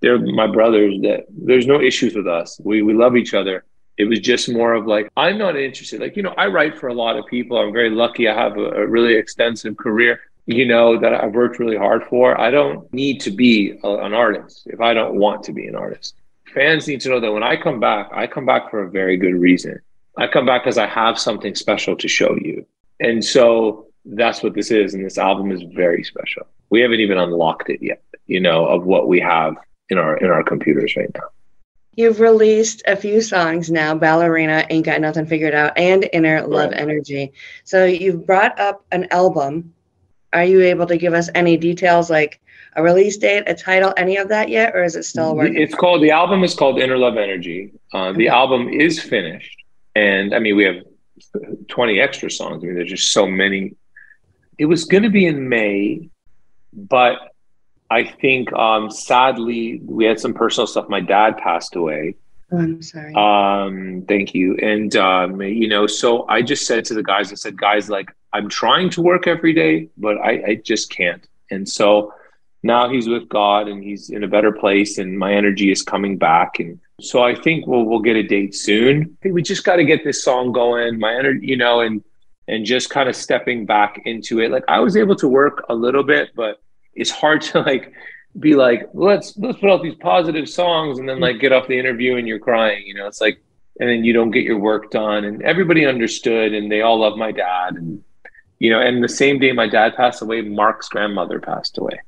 They're 0.00 0.18
my 0.18 0.46
brothers 0.46 0.94
that 1.02 1.24
there's 1.30 1.66
no 1.66 1.80
issues 1.80 2.14
with 2.14 2.28
us. 2.28 2.60
We 2.62 2.82
we 2.82 2.92
love 2.92 3.16
each 3.16 3.32
other. 3.32 3.64
It 3.96 4.04
was 4.04 4.20
just 4.20 4.52
more 4.52 4.74
of 4.74 4.86
like, 4.86 5.10
I'm 5.16 5.38
not 5.38 5.56
interested. 5.56 6.00
Like, 6.00 6.16
you 6.18 6.22
know, 6.22 6.34
I 6.36 6.48
write 6.48 6.78
for 6.78 6.88
a 6.88 6.94
lot 6.94 7.16
of 7.16 7.24
people. 7.26 7.56
I'm 7.56 7.72
very 7.72 7.88
lucky. 7.88 8.28
I 8.28 8.34
have 8.34 8.58
a, 8.58 8.66
a 8.82 8.86
really 8.86 9.14
extensive 9.14 9.78
career, 9.78 10.20
you 10.44 10.66
know, 10.66 11.00
that 11.00 11.14
I've 11.14 11.32
worked 11.32 11.58
really 11.58 11.78
hard 11.78 12.04
for. 12.04 12.38
I 12.38 12.50
don't 12.50 12.92
need 12.92 13.22
to 13.22 13.30
be 13.30 13.78
a, 13.82 13.90
an 14.06 14.12
artist 14.12 14.66
if 14.66 14.82
I 14.82 14.92
don't 14.92 15.14
want 15.14 15.44
to 15.44 15.52
be 15.54 15.66
an 15.66 15.74
artist. 15.74 16.14
Fans 16.52 16.86
need 16.86 17.00
to 17.00 17.08
know 17.08 17.20
that 17.20 17.32
when 17.32 17.42
I 17.42 17.56
come 17.56 17.80
back, 17.80 18.10
I 18.12 18.26
come 18.26 18.44
back 18.44 18.70
for 18.70 18.82
a 18.82 18.90
very 18.90 19.16
good 19.16 19.34
reason. 19.34 19.80
I 20.16 20.26
come 20.26 20.46
back 20.46 20.64
because 20.64 20.78
I 20.78 20.86
have 20.86 21.18
something 21.18 21.54
special 21.54 21.96
to 21.96 22.08
show 22.08 22.36
you. 22.36 22.66
And 23.00 23.24
so 23.24 23.86
that's 24.04 24.42
what 24.42 24.54
this 24.54 24.70
is. 24.70 24.94
And 24.94 25.04
this 25.04 25.18
album 25.18 25.52
is 25.52 25.62
very 25.74 26.02
special. 26.04 26.46
We 26.70 26.80
haven't 26.80 27.00
even 27.00 27.18
unlocked 27.18 27.68
it 27.68 27.82
yet, 27.82 28.02
you 28.26 28.40
know, 28.40 28.66
of 28.66 28.84
what 28.84 29.08
we 29.08 29.20
have 29.20 29.56
in 29.88 29.98
our 29.98 30.16
in 30.16 30.30
our 30.30 30.42
computers 30.42 30.96
right 30.96 31.10
now. 31.14 31.28
You've 31.96 32.20
released 32.20 32.82
a 32.86 32.94
few 32.94 33.22
songs 33.22 33.70
now, 33.70 33.94
Ballerina, 33.94 34.66
Ain't 34.68 34.84
Got 34.84 35.00
Nothing 35.00 35.24
Figured 35.24 35.54
Out, 35.54 35.72
and 35.78 36.06
Inner 36.12 36.46
Love 36.46 36.72
right. 36.72 36.80
Energy. 36.80 37.32
So 37.64 37.86
you've 37.86 38.26
brought 38.26 38.58
up 38.58 38.84
an 38.92 39.08
album. 39.10 39.72
Are 40.34 40.44
you 40.44 40.60
able 40.60 40.86
to 40.86 40.98
give 40.98 41.14
us 41.14 41.30
any 41.34 41.56
details 41.56 42.10
like 42.10 42.40
a 42.74 42.82
release 42.82 43.16
date, 43.16 43.44
a 43.46 43.54
title, 43.54 43.94
any 43.96 44.18
of 44.18 44.28
that 44.28 44.50
yet, 44.50 44.74
or 44.74 44.84
is 44.84 44.94
it 44.94 45.04
still 45.04 45.34
working? 45.34 45.56
It's 45.56 45.74
called 45.74 46.02
the 46.02 46.10
album 46.10 46.44
is 46.44 46.54
called 46.54 46.78
Inner 46.78 46.98
Love 46.98 47.16
Energy. 47.16 47.72
Uh, 47.94 48.12
the 48.12 48.28
album 48.28 48.68
is 48.68 49.00
finished, 49.00 49.55
and 49.96 50.34
I 50.34 50.38
mean 50.38 50.56
we 50.56 50.64
have 50.64 50.82
twenty 51.68 52.00
extra 52.00 52.30
songs. 52.30 52.62
I 52.62 52.66
mean 52.66 52.76
there's 52.76 52.90
just 52.90 53.12
so 53.12 53.26
many. 53.26 53.74
It 54.58 54.66
was 54.66 54.84
going 54.84 55.02
to 55.02 55.10
be 55.10 55.26
in 55.26 55.48
May, 55.48 56.08
but 56.72 57.14
I 57.90 58.04
think 58.04 58.52
um, 58.52 58.90
sadly 58.90 59.80
we 59.84 60.04
had 60.04 60.18
some 60.20 60.34
personal 60.34 60.66
stuff. 60.66 60.88
My 60.88 61.00
dad 61.00 61.38
passed 61.38 61.76
away. 61.76 62.14
Oh, 62.52 62.58
I'm 62.58 62.82
sorry. 62.82 63.14
Um, 63.14 64.04
thank 64.06 64.34
you. 64.34 64.56
And 64.62 64.94
um, 64.96 65.42
you 65.42 65.68
know, 65.68 65.86
so 65.86 66.28
I 66.28 66.42
just 66.42 66.66
said 66.66 66.84
to 66.86 66.94
the 66.94 67.02
guys, 67.02 67.32
I 67.32 67.36
said, 67.36 67.56
guys, 67.56 67.88
like 67.88 68.08
I'm 68.32 68.48
trying 68.48 68.90
to 68.90 69.02
work 69.02 69.26
every 69.26 69.52
day, 69.52 69.88
but 69.96 70.18
I, 70.18 70.30
I 70.50 70.54
just 70.56 70.90
can't. 70.90 71.26
And 71.50 71.68
so 71.68 72.12
now 72.62 72.88
he's 72.88 73.08
with 73.08 73.28
God 73.28 73.68
and 73.68 73.82
he's 73.82 74.10
in 74.10 74.24
a 74.24 74.28
better 74.28 74.52
place 74.52 74.98
and 74.98 75.18
my 75.18 75.32
energy 75.32 75.70
is 75.70 75.82
coming 75.82 76.18
back. 76.18 76.58
And 76.58 76.80
so 77.00 77.22
I 77.22 77.34
think 77.34 77.66
we'll 77.66 77.84
we'll 77.84 78.00
get 78.00 78.16
a 78.16 78.22
date 78.22 78.54
soon. 78.54 79.02
I 79.02 79.22
think 79.22 79.34
we 79.34 79.42
just 79.42 79.64
got 79.64 79.76
to 79.76 79.84
get 79.84 80.04
this 80.04 80.22
song 80.24 80.52
going. 80.52 80.98
My 80.98 81.14
energy, 81.14 81.46
you 81.46 81.56
know, 81.56 81.80
and 81.80 82.02
and 82.48 82.64
just 82.64 82.90
kind 82.90 83.08
of 83.08 83.16
stepping 83.16 83.66
back 83.66 84.00
into 84.04 84.40
it. 84.40 84.50
Like 84.50 84.64
I 84.68 84.80
was 84.80 84.96
able 84.96 85.16
to 85.16 85.28
work 85.28 85.64
a 85.68 85.74
little 85.74 86.02
bit, 86.02 86.30
but 86.34 86.60
it's 86.94 87.10
hard 87.10 87.42
to 87.42 87.60
like 87.60 87.92
be 88.38 88.54
like 88.54 88.88
let's 88.92 89.36
let's 89.38 89.58
put 89.58 89.70
out 89.70 89.82
these 89.82 89.94
positive 89.96 90.48
songs 90.48 90.98
and 90.98 91.08
then 91.08 91.20
like 91.20 91.40
get 91.40 91.52
off 91.52 91.68
the 91.68 91.78
interview 91.78 92.16
and 92.16 92.28
you're 92.28 92.38
crying 92.38 92.82
you 92.86 92.94
know 92.94 93.06
it's 93.06 93.20
like 93.20 93.40
and 93.80 93.88
then 93.88 94.04
you 94.04 94.12
don't 94.12 94.30
get 94.30 94.44
your 94.44 94.58
work 94.58 94.90
done 94.90 95.24
and 95.24 95.42
everybody 95.42 95.86
understood 95.86 96.52
and 96.52 96.70
they 96.70 96.82
all 96.82 97.00
love 97.00 97.16
my 97.16 97.32
dad 97.32 97.74
and 97.76 98.02
you 98.58 98.70
know 98.70 98.80
and 98.80 99.02
the 99.02 99.08
same 99.08 99.38
day 99.38 99.52
my 99.52 99.68
dad 99.68 99.94
passed 99.96 100.22
away 100.22 100.40
mark's 100.42 100.88
grandmother 100.88 101.38
passed 101.40 101.78
away 101.78 101.98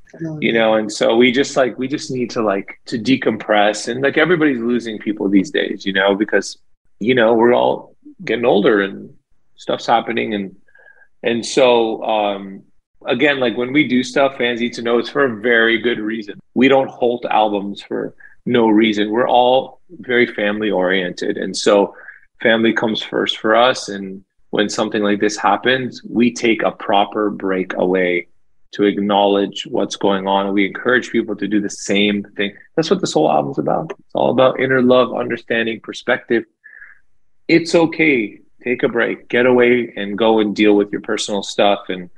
you 0.40 0.52
know 0.52 0.74
and 0.74 0.90
so 0.90 1.16
we 1.16 1.30
just 1.30 1.56
like 1.56 1.78
we 1.78 1.86
just 1.86 2.10
need 2.10 2.30
to 2.30 2.42
like 2.42 2.80
to 2.86 2.98
decompress 2.98 3.88
and 3.88 4.02
like 4.02 4.16
everybody's 4.16 4.60
losing 4.60 4.98
people 4.98 5.28
these 5.28 5.50
days 5.50 5.84
you 5.84 5.92
know 5.92 6.14
because 6.14 6.58
you 7.00 7.14
know 7.14 7.34
we're 7.34 7.54
all 7.54 7.94
getting 8.24 8.46
older 8.46 8.80
and 8.80 9.12
stuff's 9.56 9.86
happening 9.86 10.34
and 10.34 10.56
and 11.22 11.44
so 11.44 12.02
um 12.04 12.62
again, 13.06 13.40
like 13.40 13.56
when 13.56 13.72
we 13.72 13.86
do 13.86 14.02
stuff, 14.02 14.36
fans 14.36 14.60
need 14.60 14.72
to 14.74 14.82
know 14.82 14.98
it's 14.98 15.10
for 15.10 15.24
a 15.24 15.40
very 15.40 15.78
good 15.78 15.98
reason. 15.98 16.38
We 16.54 16.68
don't 16.68 16.90
halt 16.90 17.24
albums 17.26 17.82
for 17.82 18.14
no 18.46 18.68
reason. 18.68 19.10
We're 19.10 19.28
all 19.28 19.80
very 19.90 20.26
family 20.26 20.70
oriented. 20.70 21.36
And 21.36 21.56
so 21.56 21.94
family 22.42 22.72
comes 22.72 23.02
first 23.02 23.38
for 23.38 23.54
us. 23.54 23.88
And 23.88 24.24
when 24.50 24.68
something 24.68 25.02
like 25.02 25.20
this 25.20 25.36
happens, 25.36 26.02
we 26.04 26.32
take 26.32 26.62
a 26.62 26.70
proper 26.70 27.30
break 27.30 27.74
away 27.74 28.28
to 28.70 28.84
acknowledge 28.84 29.66
what's 29.66 29.96
going 29.96 30.26
on. 30.26 30.52
We 30.52 30.66
encourage 30.66 31.10
people 31.10 31.36
to 31.36 31.48
do 31.48 31.60
the 31.60 31.70
same 31.70 32.24
thing. 32.36 32.54
That's 32.76 32.90
what 32.90 33.00
this 33.00 33.12
whole 33.12 33.30
album's 33.30 33.58
about. 33.58 33.92
It's 33.98 34.14
all 34.14 34.30
about 34.30 34.60
inner 34.60 34.82
love, 34.82 35.14
understanding, 35.14 35.80
perspective. 35.80 36.44
It's 37.46 37.74
okay. 37.74 38.40
Take 38.62 38.82
a 38.82 38.88
break, 38.88 39.28
get 39.28 39.46
away 39.46 39.92
and 39.96 40.18
go 40.18 40.40
and 40.40 40.54
deal 40.54 40.74
with 40.74 40.90
your 40.92 41.00
personal 41.00 41.42
stuff 41.42 41.88
and 41.88 42.10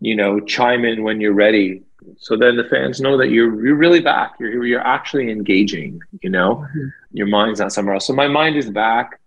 you 0.00 0.14
know, 0.14 0.40
chime 0.40 0.84
in 0.84 1.02
when 1.02 1.20
you're 1.20 1.32
ready. 1.32 1.82
So 2.18 2.36
then 2.36 2.56
the 2.56 2.64
fans 2.64 3.00
know 3.00 3.16
that 3.16 3.30
you're 3.30 3.64
you're 3.64 3.76
really 3.76 4.00
back. 4.00 4.34
You're 4.38 4.64
you're 4.64 4.86
actually 4.86 5.30
engaging. 5.30 6.00
You 6.20 6.30
know, 6.30 6.56
mm-hmm. 6.56 6.88
your 7.12 7.26
mind's 7.26 7.60
not 7.60 7.72
somewhere 7.72 7.94
else. 7.94 8.06
So 8.06 8.12
my 8.12 8.28
mind 8.28 8.56
is 8.56 8.70
back. 8.70 9.18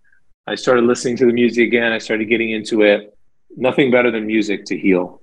I 0.49 0.55
started 0.55 0.85
listening 0.85 1.15
to 1.17 1.27
the 1.27 1.31
music 1.31 1.67
again. 1.67 1.91
I 1.91 1.99
started 1.99 2.25
getting 2.25 2.49
into 2.49 2.81
it. 2.81 3.15
Nothing 3.55 3.91
better 3.91 4.09
than 4.09 4.25
music 4.25 4.65
to 4.65 4.77
heal. 4.77 5.21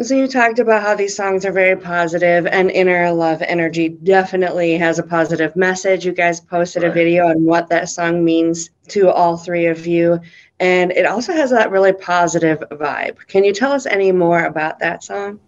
So 0.00 0.14
you 0.14 0.26
talked 0.28 0.58
about 0.58 0.82
how 0.82 0.94
these 0.94 1.14
songs 1.14 1.44
are 1.44 1.52
very 1.52 1.76
positive 1.76 2.46
and 2.46 2.70
inner 2.70 3.12
love 3.12 3.42
energy 3.42 3.90
definitely 3.90 4.78
has 4.78 4.98
a 4.98 5.02
positive 5.02 5.56
message. 5.56 6.06
You 6.06 6.12
guys 6.12 6.40
posted 6.40 6.84
right. 6.84 6.90
a 6.90 6.94
video 6.94 7.28
on 7.28 7.44
what 7.44 7.68
that 7.68 7.90
song 7.90 8.24
means 8.24 8.70
to 8.88 9.10
all 9.10 9.36
three 9.36 9.66
of 9.66 9.86
you. 9.86 10.20
And 10.58 10.90
it 10.90 11.04
also 11.04 11.34
has 11.34 11.50
that 11.50 11.70
really 11.70 11.92
positive 11.92 12.60
vibe. 12.70 13.18
Can 13.26 13.44
you 13.44 13.52
tell 13.52 13.72
us 13.72 13.84
any 13.84 14.10
more 14.10 14.42
about 14.42 14.78
that 14.78 15.04
song? 15.04 15.38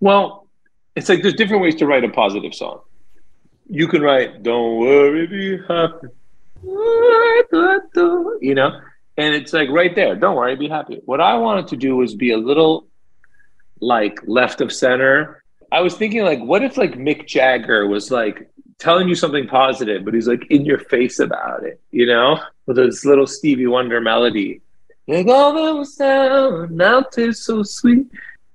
Well, 0.00 0.46
it's 0.96 1.10
like 1.10 1.20
there's 1.20 1.34
different 1.34 1.62
ways 1.62 1.74
to 1.76 1.86
write 1.86 2.04
a 2.04 2.08
positive 2.08 2.54
song. 2.54 2.80
You 3.68 3.86
can 3.86 4.00
write, 4.00 4.42
Don't 4.42 4.78
worry, 4.78 5.26
be 5.26 5.58
happy. 5.68 6.08
You 8.40 8.54
know, 8.54 8.80
and 9.16 9.34
it's 9.34 9.52
like 9.52 9.68
right 9.70 9.94
there, 9.94 10.16
don't 10.16 10.36
worry, 10.36 10.56
be 10.56 10.68
happy. 10.68 11.00
What 11.04 11.20
I 11.20 11.34
wanted 11.34 11.68
to 11.68 11.76
do 11.76 11.96
was 11.96 12.14
be 12.14 12.32
a 12.32 12.38
little 12.38 12.86
like 13.80 14.20
left 14.26 14.60
of 14.60 14.72
center. 14.72 15.44
I 15.70 15.80
was 15.80 15.94
thinking 15.94 16.22
like, 16.22 16.40
what 16.40 16.62
if 16.62 16.76
like 16.76 16.92
Mick 16.94 17.26
Jagger 17.26 17.86
was 17.86 18.10
like 18.10 18.48
telling 18.78 19.08
you 19.08 19.14
something 19.14 19.46
positive, 19.46 20.04
but 20.04 20.14
he's 20.14 20.28
like 20.28 20.46
in 20.50 20.64
your 20.64 20.78
face 20.78 21.18
about 21.18 21.64
it, 21.64 21.80
you 21.90 22.06
know, 22.06 22.40
with 22.66 22.76
this 22.76 23.04
little 23.04 23.26
Stevie 23.26 23.66
Wonder 23.66 24.00
melody. 24.00 24.60
Like 25.06 25.26
all 25.26 25.52
that 25.52 25.86
sound 25.86 26.70
now 26.70 27.02
tastes 27.02 27.44
so 27.46 27.62
sweet. 27.62 28.06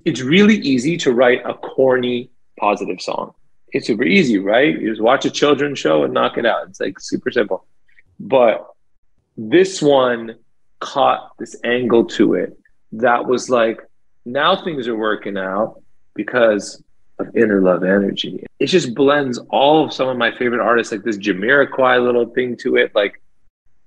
It's 0.05 0.21
really 0.21 0.55
easy 0.55 0.97
to 0.97 1.13
write 1.13 1.41
a 1.45 1.53
corny 1.53 2.31
positive 2.59 3.01
song. 3.01 3.33
It's 3.71 3.85
super 3.85 4.03
easy, 4.03 4.39
right? 4.39 4.79
You 4.79 4.89
just 4.89 5.01
watch 5.01 5.25
a 5.25 5.29
children's 5.29 5.77
show 5.77 6.03
and 6.03 6.13
knock 6.13 6.37
it 6.37 6.45
out. 6.45 6.67
It's 6.67 6.79
like 6.79 6.99
super 6.99 7.31
simple. 7.31 7.65
But 8.19 8.67
this 9.37 9.81
one 9.81 10.35
caught 10.79 11.31
this 11.37 11.55
angle 11.63 12.05
to 12.05 12.33
it 12.33 12.57
that 12.93 13.25
was 13.25 13.49
like, 13.49 13.79
now 14.25 14.61
things 14.63 14.87
are 14.87 14.95
working 14.95 15.37
out 15.37 15.81
because 16.15 16.83
of 17.19 17.35
inner 17.35 17.61
love 17.61 17.83
energy. 17.83 18.45
It 18.59 18.67
just 18.67 18.93
blends 18.95 19.37
all 19.49 19.85
of 19.85 19.93
some 19.93 20.07
of 20.07 20.17
my 20.17 20.35
favorite 20.37 20.61
artists, 20.61 20.91
like 20.91 21.03
this 21.03 21.17
Jamiroquai 21.17 22.03
little 22.03 22.27
thing 22.27 22.57
to 22.57 22.75
it, 22.77 22.93
like 22.95 23.21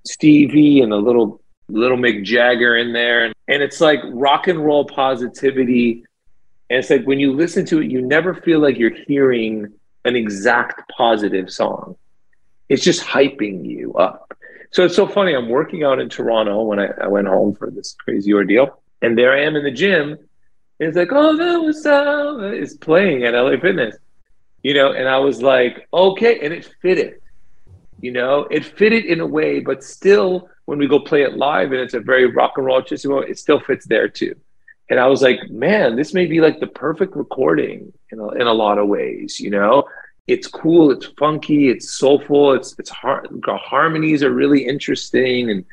Stevie 0.07 0.81
and 0.81 0.93
a 0.93 0.97
little 0.97 1.41
little 1.69 1.97
Mick 1.97 2.25
Jagger 2.25 2.77
in 2.77 2.93
there. 2.93 3.25
And, 3.25 3.35
and 3.49 3.63
it's 3.63 3.81
like 3.81 4.01
rock 4.05 4.49
and 4.49 4.65
roll 4.65 4.85
positivity. 4.85 6.05
And 6.69 6.79
it's 6.79 6.91
like 6.91 7.05
when 7.05 7.21
you 7.21 7.33
listen 7.33 7.65
to 7.67 7.81
it, 7.81 7.91
you 7.91 8.03
never 8.03 8.35
feel 8.35 8.61
like 8.61 8.79
you're 8.79 8.97
hearing 9.07 9.73
an 10.05 10.17
exact 10.17 10.91
positive 10.91 11.51
song. 11.51 11.97
It's 12.69 12.85
just 12.85 13.03
hyping 13.03 13.65
you 13.65 13.95
up. 13.95 14.22
So 14.73 14.85
it's 14.85 14.97
so 14.97 15.07
funny. 15.07 15.35
I'm 15.35 15.51
working 15.51 15.85
out 15.85 16.01
in 16.01 16.09
Toronto 16.09 16.63
when 16.63 16.81
I, 16.81 16.89
I 17.03 17.07
went 17.07 17.29
home 17.29 17.55
for 17.55 17.71
this 17.71 17.95
crazy 18.03 18.33
ordeal. 18.33 18.83
And 19.03 19.17
there 19.19 19.33
I 19.33 19.43
am 19.43 19.55
in 19.55 19.65
the 19.65 19.71
gym 19.71 20.13
And 20.13 20.89
it's 20.89 20.97
like, 20.97 21.11
oh, 21.13 21.37
that 21.37 21.59
was 21.59 21.85
uh, 21.85 22.53
is 22.55 22.77
playing 22.79 23.25
at 23.25 23.35
LA 23.35 23.59
Fitness, 23.61 23.97
you 24.63 24.75
know, 24.75 24.93
and 24.93 25.09
I 25.09 25.19
was 25.19 25.43
like, 25.43 25.87
okay, 25.93 26.41
and 26.41 26.55
it 26.55 26.75
fitted, 26.81 27.21
you 28.01 28.13
know, 28.13 28.47
it 28.51 28.65
fitted 28.65 29.05
in 29.05 29.21
a 29.21 29.27
way, 29.27 29.61
but 29.61 29.85
still, 29.85 30.49
when 30.65 30.79
we 30.79 30.87
go 30.87 31.01
play 31.01 31.23
it 31.23 31.37
live 31.37 31.73
and 31.73 31.81
it's 31.81 31.95
a 31.95 32.01
very 32.01 32.27
rock 32.27 32.53
and 32.57 32.65
roll 32.65 32.83
it 32.83 33.39
still 33.39 33.61
fits 33.61 33.85
there 33.87 34.09
too. 34.09 34.35
And 34.89 35.01
I 35.01 35.07
was 35.07 35.21
like, 35.21 35.51
man, 35.51 35.97
this 35.97 36.15
may 36.15 36.27
be 36.27 36.41
like 36.41 36.61
the 36.61 36.67
perfect 36.67 37.15
recording 37.17 37.93
in 38.11 38.19
a, 38.21 38.29
in 38.31 38.47
a 38.47 38.53
lot 38.53 38.79
of 38.79 38.89
ways, 38.89 39.39
you 39.39 39.51
know. 39.51 39.85
It's 40.27 40.47
cool, 40.47 40.91
it's 40.93 41.07
funky, 41.19 41.69
it's 41.69 41.91
soulful, 41.91 42.53
it's 42.53 42.75
it's 42.79 42.91
har- 42.91 43.27
harmonies 43.45 44.23
are 44.23 44.31
really 44.31 44.65
interesting 44.67 45.51
and 45.51 45.65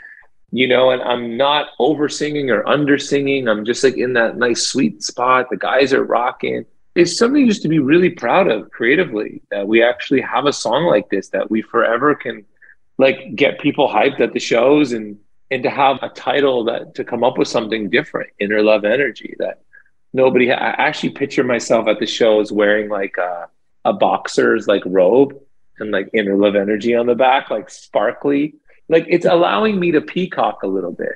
you 0.52 0.68
know, 0.68 0.90
and 0.90 1.02
I'm 1.02 1.38
not 1.38 1.68
over 1.78 2.10
singing 2.10 2.50
or 2.50 2.68
under 2.68 2.98
singing. 2.98 3.48
I'm 3.48 3.66
just 3.66 3.84
like 3.84 3.98
in 3.98 4.14
that 4.14 4.38
nice 4.38 4.66
sweet 4.66 5.04
spot. 5.04 5.48
The 5.50 5.58
guys 5.58 5.94
are 5.94 6.04
rocking. 6.04 6.66
It's 6.96 7.18
something 7.18 7.48
just 7.48 7.62
to 7.62 7.68
be 7.68 7.80
really 7.80 8.10
proud 8.10 8.50
of 8.50 8.72
creatively 8.72 9.42
that 9.52 9.68
we 9.68 9.84
actually 9.84 10.22
have 10.22 10.46
a 10.46 10.54
song 10.54 10.86
like 10.86 11.10
this 11.10 11.30
that 11.30 11.52
we 11.52 11.62
forever 11.62 12.16
can 12.16 12.46
like 12.98 13.36
get 13.36 13.60
people 13.60 13.88
hyped 13.88 14.20
at 14.20 14.34
the 14.34 14.40
shows 14.40 14.92
and 14.92 15.18
and 15.52 15.64
to 15.64 15.70
have 15.70 15.98
a 16.02 16.10
title 16.10 16.64
that 16.66 16.96
to 16.96 17.04
come 17.04 17.24
up 17.24 17.38
with 17.38 17.48
something 17.48 17.90
different, 17.90 18.30
inner 18.40 18.62
love 18.62 18.86
energy 18.86 19.36
that 19.40 19.62
nobody. 20.14 20.52
I 20.52 20.72
actually 20.72 21.12
picture 21.12 21.44
myself 21.44 21.88
at 21.88 22.00
the 22.00 22.08
shows 22.08 22.52
wearing 22.52 22.90
like 22.90 23.16
a, 23.18 23.48
a 23.86 23.94
boxer's 23.94 24.68
like 24.68 24.84
robe 24.86 25.34
and 25.80 25.92
like 25.92 26.10
inner 26.14 26.36
love 26.36 26.56
energy 26.56 26.96
on 26.96 27.08
the 27.08 27.16
back, 27.16 27.50
like 27.50 27.70
sparkly. 27.70 28.56
Like 28.88 29.06
it's 29.08 29.26
allowing 29.26 29.80
me 29.80 29.92
to 29.92 30.02
peacock 30.02 30.64
a 30.64 30.68
little 30.68 30.92
bit. 30.92 31.16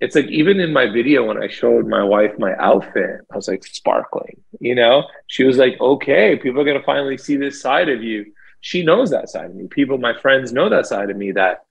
It's 0.00 0.14
like 0.14 0.26
even 0.26 0.60
in 0.60 0.72
my 0.72 0.86
video 0.86 1.24
when 1.24 1.42
I 1.42 1.48
showed 1.48 1.86
my 1.86 2.02
wife 2.02 2.32
my 2.38 2.54
outfit, 2.56 3.20
I 3.32 3.36
was 3.36 3.48
like 3.48 3.64
sparkling, 3.64 4.40
you 4.60 4.74
know? 4.74 5.04
She 5.28 5.44
was 5.44 5.56
like, 5.56 5.80
okay, 5.80 6.36
people 6.36 6.60
are 6.60 6.64
gonna 6.64 6.82
finally 6.82 7.16
see 7.16 7.36
this 7.36 7.60
side 7.60 7.88
of 7.88 8.02
you. 8.02 8.32
She 8.60 8.82
knows 8.82 9.10
that 9.10 9.28
side 9.28 9.46
of 9.46 9.54
me. 9.54 9.66
People, 9.68 9.98
my 9.98 10.14
friends 10.18 10.52
know 10.52 10.68
that 10.68 10.86
side 10.86 11.10
of 11.10 11.16
me 11.16 11.32
that 11.32 11.64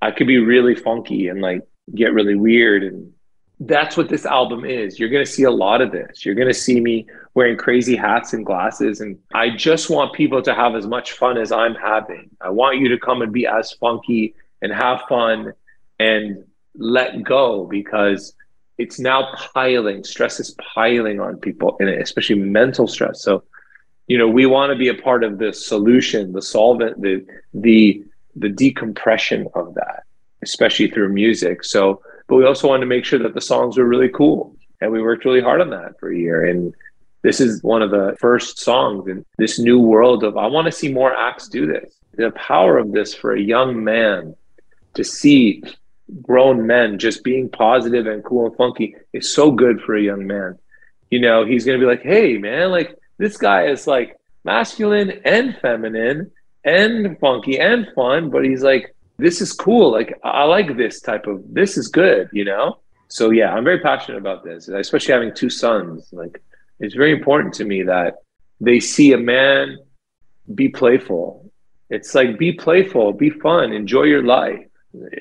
I 0.00 0.12
could 0.12 0.26
be 0.26 0.38
really 0.38 0.74
funky 0.74 1.28
and 1.28 1.40
like 1.40 1.62
get 1.94 2.12
really 2.12 2.36
weird 2.36 2.84
and 2.84 3.12
that's 3.60 3.96
what 3.96 4.08
this 4.08 4.24
album 4.24 4.64
is. 4.64 4.98
You're 5.00 5.08
going 5.08 5.24
to 5.24 5.30
see 5.30 5.42
a 5.42 5.50
lot 5.50 5.80
of 5.80 5.90
this. 5.90 6.24
You're 6.24 6.34
going 6.36 6.48
to 6.48 6.54
see 6.54 6.80
me 6.80 7.06
wearing 7.34 7.56
crazy 7.56 7.96
hats 7.96 8.32
and 8.32 8.46
glasses. 8.46 9.00
And 9.00 9.18
I 9.34 9.50
just 9.50 9.90
want 9.90 10.12
people 10.12 10.42
to 10.42 10.54
have 10.54 10.76
as 10.76 10.86
much 10.86 11.12
fun 11.12 11.36
as 11.38 11.50
I'm 11.50 11.74
having. 11.74 12.30
I 12.40 12.50
want 12.50 12.78
you 12.78 12.88
to 12.88 12.98
come 12.98 13.20
and 13.20 13.32
be 13.32 13.46
as 13.46 13.72
funky 13.72 14.34
and 14.62 14.72
have 14.72 15.02
fun 15.08 15.52
and 15.98 16.44
let 16.76 17.24
go 17.24 17.66
because 17.66 18.32
it's 18.78 19.00
now 19.00 19.34
piling. 19.54 20.04
Stress 20.04 20.38
is 20.38 20.54
piling 20.74 21.20
on 21.20 21.36
people, 21.36 21.76
and 21.80 21.88
especially 21.88 22.36
mental 22.36 22.86
stress. 22.86 23.22
So, 23.22 23.42
you 24.06 24.16
know, 24.16 24.28
we 24.28 24.46
want 24.46 24.70
to 24.70 24.78
be 24.78 24.88
a 24.88 24.94
part 24.94 25.24
of 25.24 25.38
the 25.38 25.52
solution, 25.52 26.32
the 26.32 26.42
solvent, 26.42 27.02
the 27.02 27.26
the 27.52 28.04
the 28.36 28.48
decompression 28.48 29.48
of 29.54 29.74
that, 29.74 30.04
especially 30.42 30.88
through 30.88 31.12
music. 31.12 31.64
So, 31.64 32.00
but 32.28 32.36
we 32.36 32.46
also 32.46 32.68
wanted 32.68 32.80
to 32.80 32.86
make 32.86 33.04
sure 33.04 33.18
that 33.18 33.34
the 33.34 33.40
songs 33.40 33.76
were 33.76 33.86
really 33.86 34.10
cool. 34.10 34.54
And 34.80 34.92
we 34.92 35.02
worked 35.02 35.24
really 35.24 35.40
hard 35.40 35.60
on 35.60 35.70
that 35.70 35.98
for 35.98 36.12
a 36.12 36.16
year. 36.16 36.44
And 36.44 36.72
this 37.22 37.40
is 37.40 37.62
one 37.62 37.82
of 37.82 37.90
the 37.90 38.16
first 38.20 38.60
songs 38.60 39.08
in 39.08 39.24
this 39.38 39.58
new 39.58 39.80
world 39.80 40.22
of 40.22 40.36
I 40.36 40.46
want 40.46 40.66
to 40.66 40.72
see 40.72 40.92
more 40.92 41.12
acts 41.12 41.48
do 41.48 41.66
this. 41.66 41.94
The 42.14 42.30
power 42.32 42.78
of 42.78 42.92
this 42.92 43.14
for 43.14 43.32
a 43.32 43.40
young 43.40 43.82
man 43.82 44.36
to 44.94 45.02
see 45.02 45.62
grown 46.22 46.66
men 46.66 46.98
just 46.98 47.24
being 47.24 47.48
positive 47.48 48.06
and 48.06 48.24
cool 48.24 48.46
and 48.46 48.56
funky 48.56 48.94
is 49.12 49.34
so 49.34 49.50
good 49.50 49.80
for 49.80 49.96
a 49.96 50.02
young 50.02 50.26
man. 50.26 50.58
You 51.10 51.20
know, 51.20 51.44
he's 51.44 51.64
going 51.64 51.78
to 51.78 51.84
be 51.84 51.90
like, 51.90 52.02
hey, 52.02 52.38
man, 52.38 52.70
like 52.70 52.96
this 53.18 53.36
guy 53.36 53.66
is 53.66 53.86
like 53.86 54.16
masculine 54.44 55.20
and 55.24 55.56
feminine 55.60 56.30
and 56.64 57.18
funky 57.18 57.58
and 57.58 57.88
fun, 57.94 58.30
but 58.30 58.44
he's 58.44 58.62
like, 58.62 58.94
this 59.18 59.40
is 59.40 59.52
cool. 59.52 59.90
Like 59.90 60.18
I 60.22 60.44
like 60.44 60.76
this 60.76 61.00
type 61.00 61.26
of 61.26 61.42
this 61.52 61.76
is 61.76 61.88
good, 61.88 62.28
you 62.32 62.44
know? 62.44 62.78
So 63.08 63.30
yeah, 63.30 63.52
I'm 63.52 63.64
very 63.64 63.80
passionate 63.80 64.18
about 64.18 64.44
this, 64.44 64.68
especially 64.68 65.12
having 65.12 65.34
two 65.34 65.50
sons. 65.50 66.08
Like 66.12 66.42
it's 66.78 66.94
very 66.94 67.12
important 67.12 67.54
to 67.54 67.64
me 67.64 67.82
that 67.82 68.16
they 68.60 68.80
see 68.80 69.12
a 69.12 69.18
man 69.18 69.78
be 70.54 70.68
playful. 70.68 71.50
It's 71.90 72.14
like 72.14 72.38
be 72.38 72.52
playful, 72.52 73.12
be 73.12 73.30
fun, 73.30 73.72
enjoy 73.72 74.04
your 74.04 74.22
life. 74.22 74.64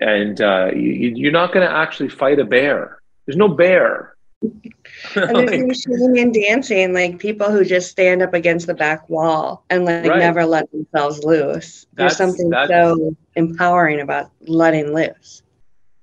And 0.01 0.39
uh, 0.42 0.72
you, 0.74 1.13
you're 1.16 1.32
not 1.32 1.54
going 1.54 1.66
to 1.66 1.74
actually 1.74 2.10
fight 2.10 2.39
a 2.39 2.46
bear. 2.46 3.00
There's 3.25 3.38
no 3.38 3.50
bear 3.50 4.17
and 4.41 4.72
there's 5.15 5.88
no 5.88 6.22
and 6.22 6.34
dancing, 6.34 6.94
like 6.94 7.20
people 7.20 7.51
who 7.51 7.63
just 7.63 7.89
stand 7.89 8.22
up 8.22 8.34
against 8.34 8.67
the 8.67 8.74
back 8.74 9.10
wall 9.10 9.63
and 9.70 9.86
like 9.86 10.06
right. 10.06 10.20
never 10.20 10.46
let 10.46 10.72
themselves 10.72 11.24
loose. 11.24 11.86
There's 11.94 12.17
something 12.17 12.51
so 12.67 13.15
empowering 13.36 14.01
about 14.01 14.32
letting 14.41 14.94
loose. 14.94 15.44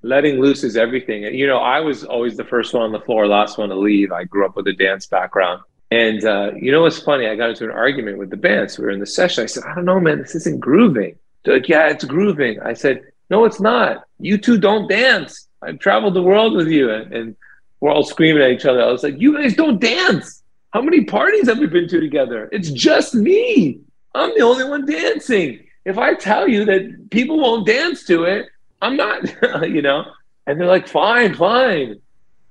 Letting 0.02 0.38
loose 0.38 0.64
is 0.64 0.76
everything. 0.76 1.22
You 1.22 1.46
know, 1.46 1.58
I 1.58 1.80
was 1.80 2.04
always 2.04 2.36
the 2.36 2.44
first 2.44 2.74
one 2.74 2.82
on 2.82 2.92
the 2.92 3.00
floor, 3.00 3.26
last 3.26 3.56
one 3.56 3.70
to 3.70 3.74
leave. 3.74 4.12
I 4.12 4.24
grew 4.24 4.44
up 4.44 4.56
with 4.56 4.66
a 4.66 4.74
dance 4.74 5.06
background. 5.06 5.62
And 5.90 6.24
uh, 6.24 6.50
you 6.56 6.72
know 6.72 6.82
what's 6.82 6.98
funny? 6.98 7.26
I 7.26 7.36
got 7.36 7.50
into 7.50 7.64
an 7.64 7.70
argument 7.70 8.18
with 8.18 8.30
the 8.30 8.36
band. 8.36 8.70
So 8.70 8.82
we 8.82 8.86
were 8.86 8.90
in 8.90 9.00
the 9.00 9.06
session. 9.06 9.44
I 9.44 9.46
said, 9.46 9.62
I 9.64 9.74
don't 9.74 9.84
know, 9.84 10.00
man, 10.00 10.18
this 10.18 10.34
isn't 10.34 10.60
grooving. 10.60 11.16
They're 11.44 11.54
like, 11.54 11.68
yeah, 11.68 11.88
it's 11.88 12.04
grooving. 12.04 12.60
I 12.60 12.72
said, 12.72 13.02
no, 13.30 13.44
it's 13.44 13.60
not. 13.60 14.04
You 14.18 14.36
two 14.36 14.58
don't 14.58 14.88
dance. 14.88 15.48
I've 15.62 15.78
traveled 15.78 16.14
the 16.14 16.22
world 16.22 16.54
with 16.54 16.68
you. 16.68 16.90
And, 16.90 17.12
and 17.12 17.36
we're 17.80 17.90
all 17.90 18.04
screaming 18.04 18.42
at 18.42 18.50
each 18.50 18.64
other. 18.64 18.82
I 18.82 18.90
was 18.90 19.02
like, 19.02 19.18
you 19.18 19.34
guys 19.34 19.54
don't 19.54 19.80
dance. 19.80 20.42
How 20.72 20.82
many 20.82 21.04
parties 21.04 21.48
have 21.48 21.58
we 21.58 21.66
been 21.66 21.88
to 21.88 22.00
together? 22.00 22.48
It's 22.50 22.70
just 22.70 23.14
me. 23.14 23.80
I'm 24.14 24.30
the 24.34 24.42
only 24.42 24.64
one 24.64 24.86
dancing. 24.86 25.64
If 25.84 25.98
I 25.98 26.14
tell 26.14 26.48
you 26.48 26.64
that 26.64 27.10
people 27.10 27.40
won't 27.40 27.66
dance 27.66 28.04
to 28.06 28.24
it, 28.24 28.46
I'm 28.80 28.96
not, 28.96 29.22
you 29.68 29.82
know? 29.82 30.04
And 30.46 30.60
they're 30.60 30.68
like, 30.68 30.88
fine, 30.88 31.34
fine. 31.34 32.00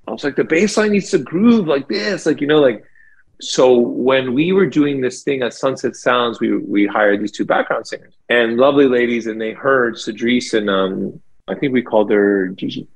I 0.06 0.10
was 0.10 0.24
like, 0.24 0.36
the 0.36 0.44
bass 0.44 0.76
line 0.76 0.92
needs 0.92 1.10
to 1.10 1.18
groove 1.18 1.66
like 1.66 1.88
this, 1.88 2.26
like, 2.26 2.40
you 2.40 2.46
know, 2.46 2.60
like, 2.60 2.84
so 3.40 3.76
when 3.76 4.32
we 4.32 4.52
were 4.52 4.66
doing 4.66 5.00
this 5.00 5.22
thing 5.22 5.42
at 5.42 5.52
Sunset 5.52 5.96
Sounds, 5.96 6.40
we 6.40 6.56
we 6.56 6.86
hired 6.86 7.20
these 7.20 7.32
two 7.32 7.44
background 7.44 7.86
singers 7.86 8.14
and 8.28 8.56
lovely 8.56 8.86
ladies, 8.86 9.26
and 9.26 9.40
they 9.40 9.52
heard 9.52 9.96
Cedrice 9.96 10.54
and 10.54 10.70
um, 10.70 11.20
I 11.48 11.54
think 11.54 11.72
we 11.72 11.82
called 11.82 12.10
her 12.10 12.48
Gigi 12.48 12.86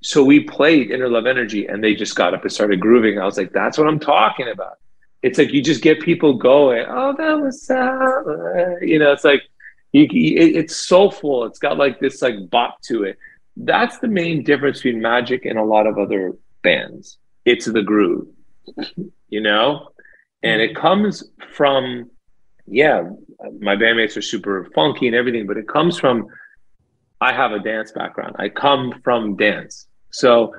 so 0.00 0.22
we 0.22 0.40
played 0.40 0.90
Inner 0.90 1.08
Love 1.08 1.26
Energy 1.26 1.66
and 1.66 1.82
they 1.82 1.94
just 1.94 2.14
got 2.14 2.34
up 2.34 2.42
and 2.42 2.52
started 2.52 2.80
grooving. 2.80 3.18
I 3.18 3.24
was 3.24 3.36
like, 3.36 3.52
that's 3.52 3.78
what 3.78 3.88
I'm 3.88 3.98
talking 3.98 4.48
about. 4.48 4.78
It's 5.22 5.38
like 5.38 5.52
you 5.52 5.62
just 5.62 5.82
get 5.82 6.00
people 6.00 6.34
going. 6.34 6.84
Oh, 6.88 7.14
that 7.18 7.40
was 7.40 7.62
sad. 7.62 8.22
You 8.80 9.00
know, 9.00 9.12
it's 9.12 9.24
like 9.24 9.42
you, 9.92 10.04
it, 10.04 10.56
it's 10.56 10.76
soulful. 10.76 11.44
It's 11.44 11.58
got 11.58 11.76
like 11.76 11.98
this 11.98 12.22
like 12.22 12.48
bop 12.50 12.80
to 12.82 13.02
it. 13.04 13.18
That's 13.56 13.98
the 13.98 14.06
main 14.08 14.44
difference 14.44 14.78
between 14.78 15.02
Magic 15.02 15.44
and 15.44 15.58
a 15.58 15.64
lot 15.64 15.88
of 15.88 15.98
other 15.98 16.34
bands. 16.62 17.18
It's 17.44 17.66
the 17.66 17.82
groove, 17.82 18.28
you 19.28 19.40
know, 19.40 19.88
and 20.42 20.60
it 20.62 20.76
comes 20.76 21.24
from, 21.52 22.10
yeah, 22.66 23.08
my 23.58 23.74
bandmates 23.74 24.16
are 24.16 24.22
super 24.22 24.68
funky 24.74 25.06
and 25.06 25.16
everything, 25.16 25.46
but 25.46 25.56
it 25.56 25.66
comes 25.66 25.98
from 25.98 26.28
I 27.20 27.32
have 27.32 27.52
a 27.52 27.58
dance 27.58 27.92
background. 27.92 28.36
I 28.38 28.48
come 28.48 29.00
from 29.02 29.36
dance. 29.36 29.86
So 30.10 30.54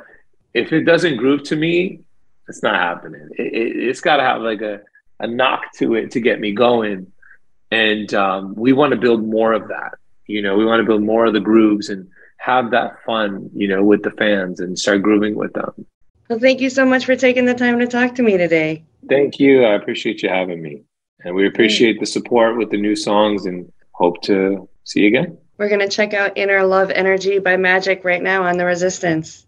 if 0.54 0.74
it 0.74 0.84
doesn't 0.84 1.18
groove 1.18 1.44
to 1.44 1.56
me, 1.56 2.02
it's 2.48 2.64
not 2.64 2.76
happening. 2.76 3.30
It, 3.38 3.88
has 3.88 4.00
it, 4.00 4.04
got 4.04 4.18
to 4.18 4.24
have 4.24 4.42
like 4.42 4.62
a, 4.62 4.82
a 5.20 5.28
knock 5.28 5.62
to 5.78 5.96
it 5.96 6.12
to 6.12 6.20
get 6.20 6.40
me 6.40 6.52
going. 6.52 7.12
And 7.72 8.14
um, 8.14 8.56
we 8.56 8.74
want 8.74 8.92
to 8.92 9.00
build 9.00 9.28
more 9.28 9.54
of 9.54 9.68
that. 9.68 9.94
You 10.26 10.42
know, 10.42 10.58
we 10.58 10.66
want 10.66 10.80
to 10.82 10.86
build 10.86 11.04
more 11.04 11.26
of 11.26 11.34
the 11.34 11.40
grooves 11.40 11.90
and 11.90 12.08
have 12.38 12.72
that 12.72 12.98
fun, 13.06 13.50
you 13.54 13.68
know, 13.68 13.84
with 13.84 14.04
the 14.04 14.12
fans 14.12 14.60
and 14.60 14.78
start 14.78 15.02
grooving 15.02 15.36
with 15.36 15.54
them. 15.54 15.86
Well, 16.30 16.40
thank 16.40 16.62
you 16.62 16.70
so 16.70 16.86
much 16.86 17.06
for 17.06 17.16
taking 17.16 17.46
the 17.46 17.56
time 17.56 17.80
to 17.80 17.88
talk 17.88 18.16
to 18.16 18.24
me 18.24 18.38
today. 18.38 18.86
Thank 19.08 19.40
you. 19.40 19.64
I 19.64 19.74
appreciate 19.74 20.22
you 20.22 20.30
having 20.30 20.62
me. 20.62 20.84
And 21.24 21.36
we 21.36 21.48
appreciate 21.48 22.00
the 22.00 22.06
support 22.06 22.58
with 22.58 22.70
the 22.70 22.78
new 22.78 22.96
songs 22.96 23.46
and 23.46 23.72
hope 23.94 24.22
to 24.24 24.70
see 24.84 25.02
you 25.02 25.08
again. 25.08 25.38
We're 25.60 25.68
going 25.68 25.82
to 25.82 25.90
check 25.90 26.14
out 26.14 26.38
Inner 26.38 26.64
Love 26.64 26.90
Energy 26.90 27.40
by 27.40 27.58
Magic 27.58 28.06
right 28.06 28.24
now 28.24 28.44
on 28.44 28.58
The 28.58 28.64
Resistance. 28.64 29.46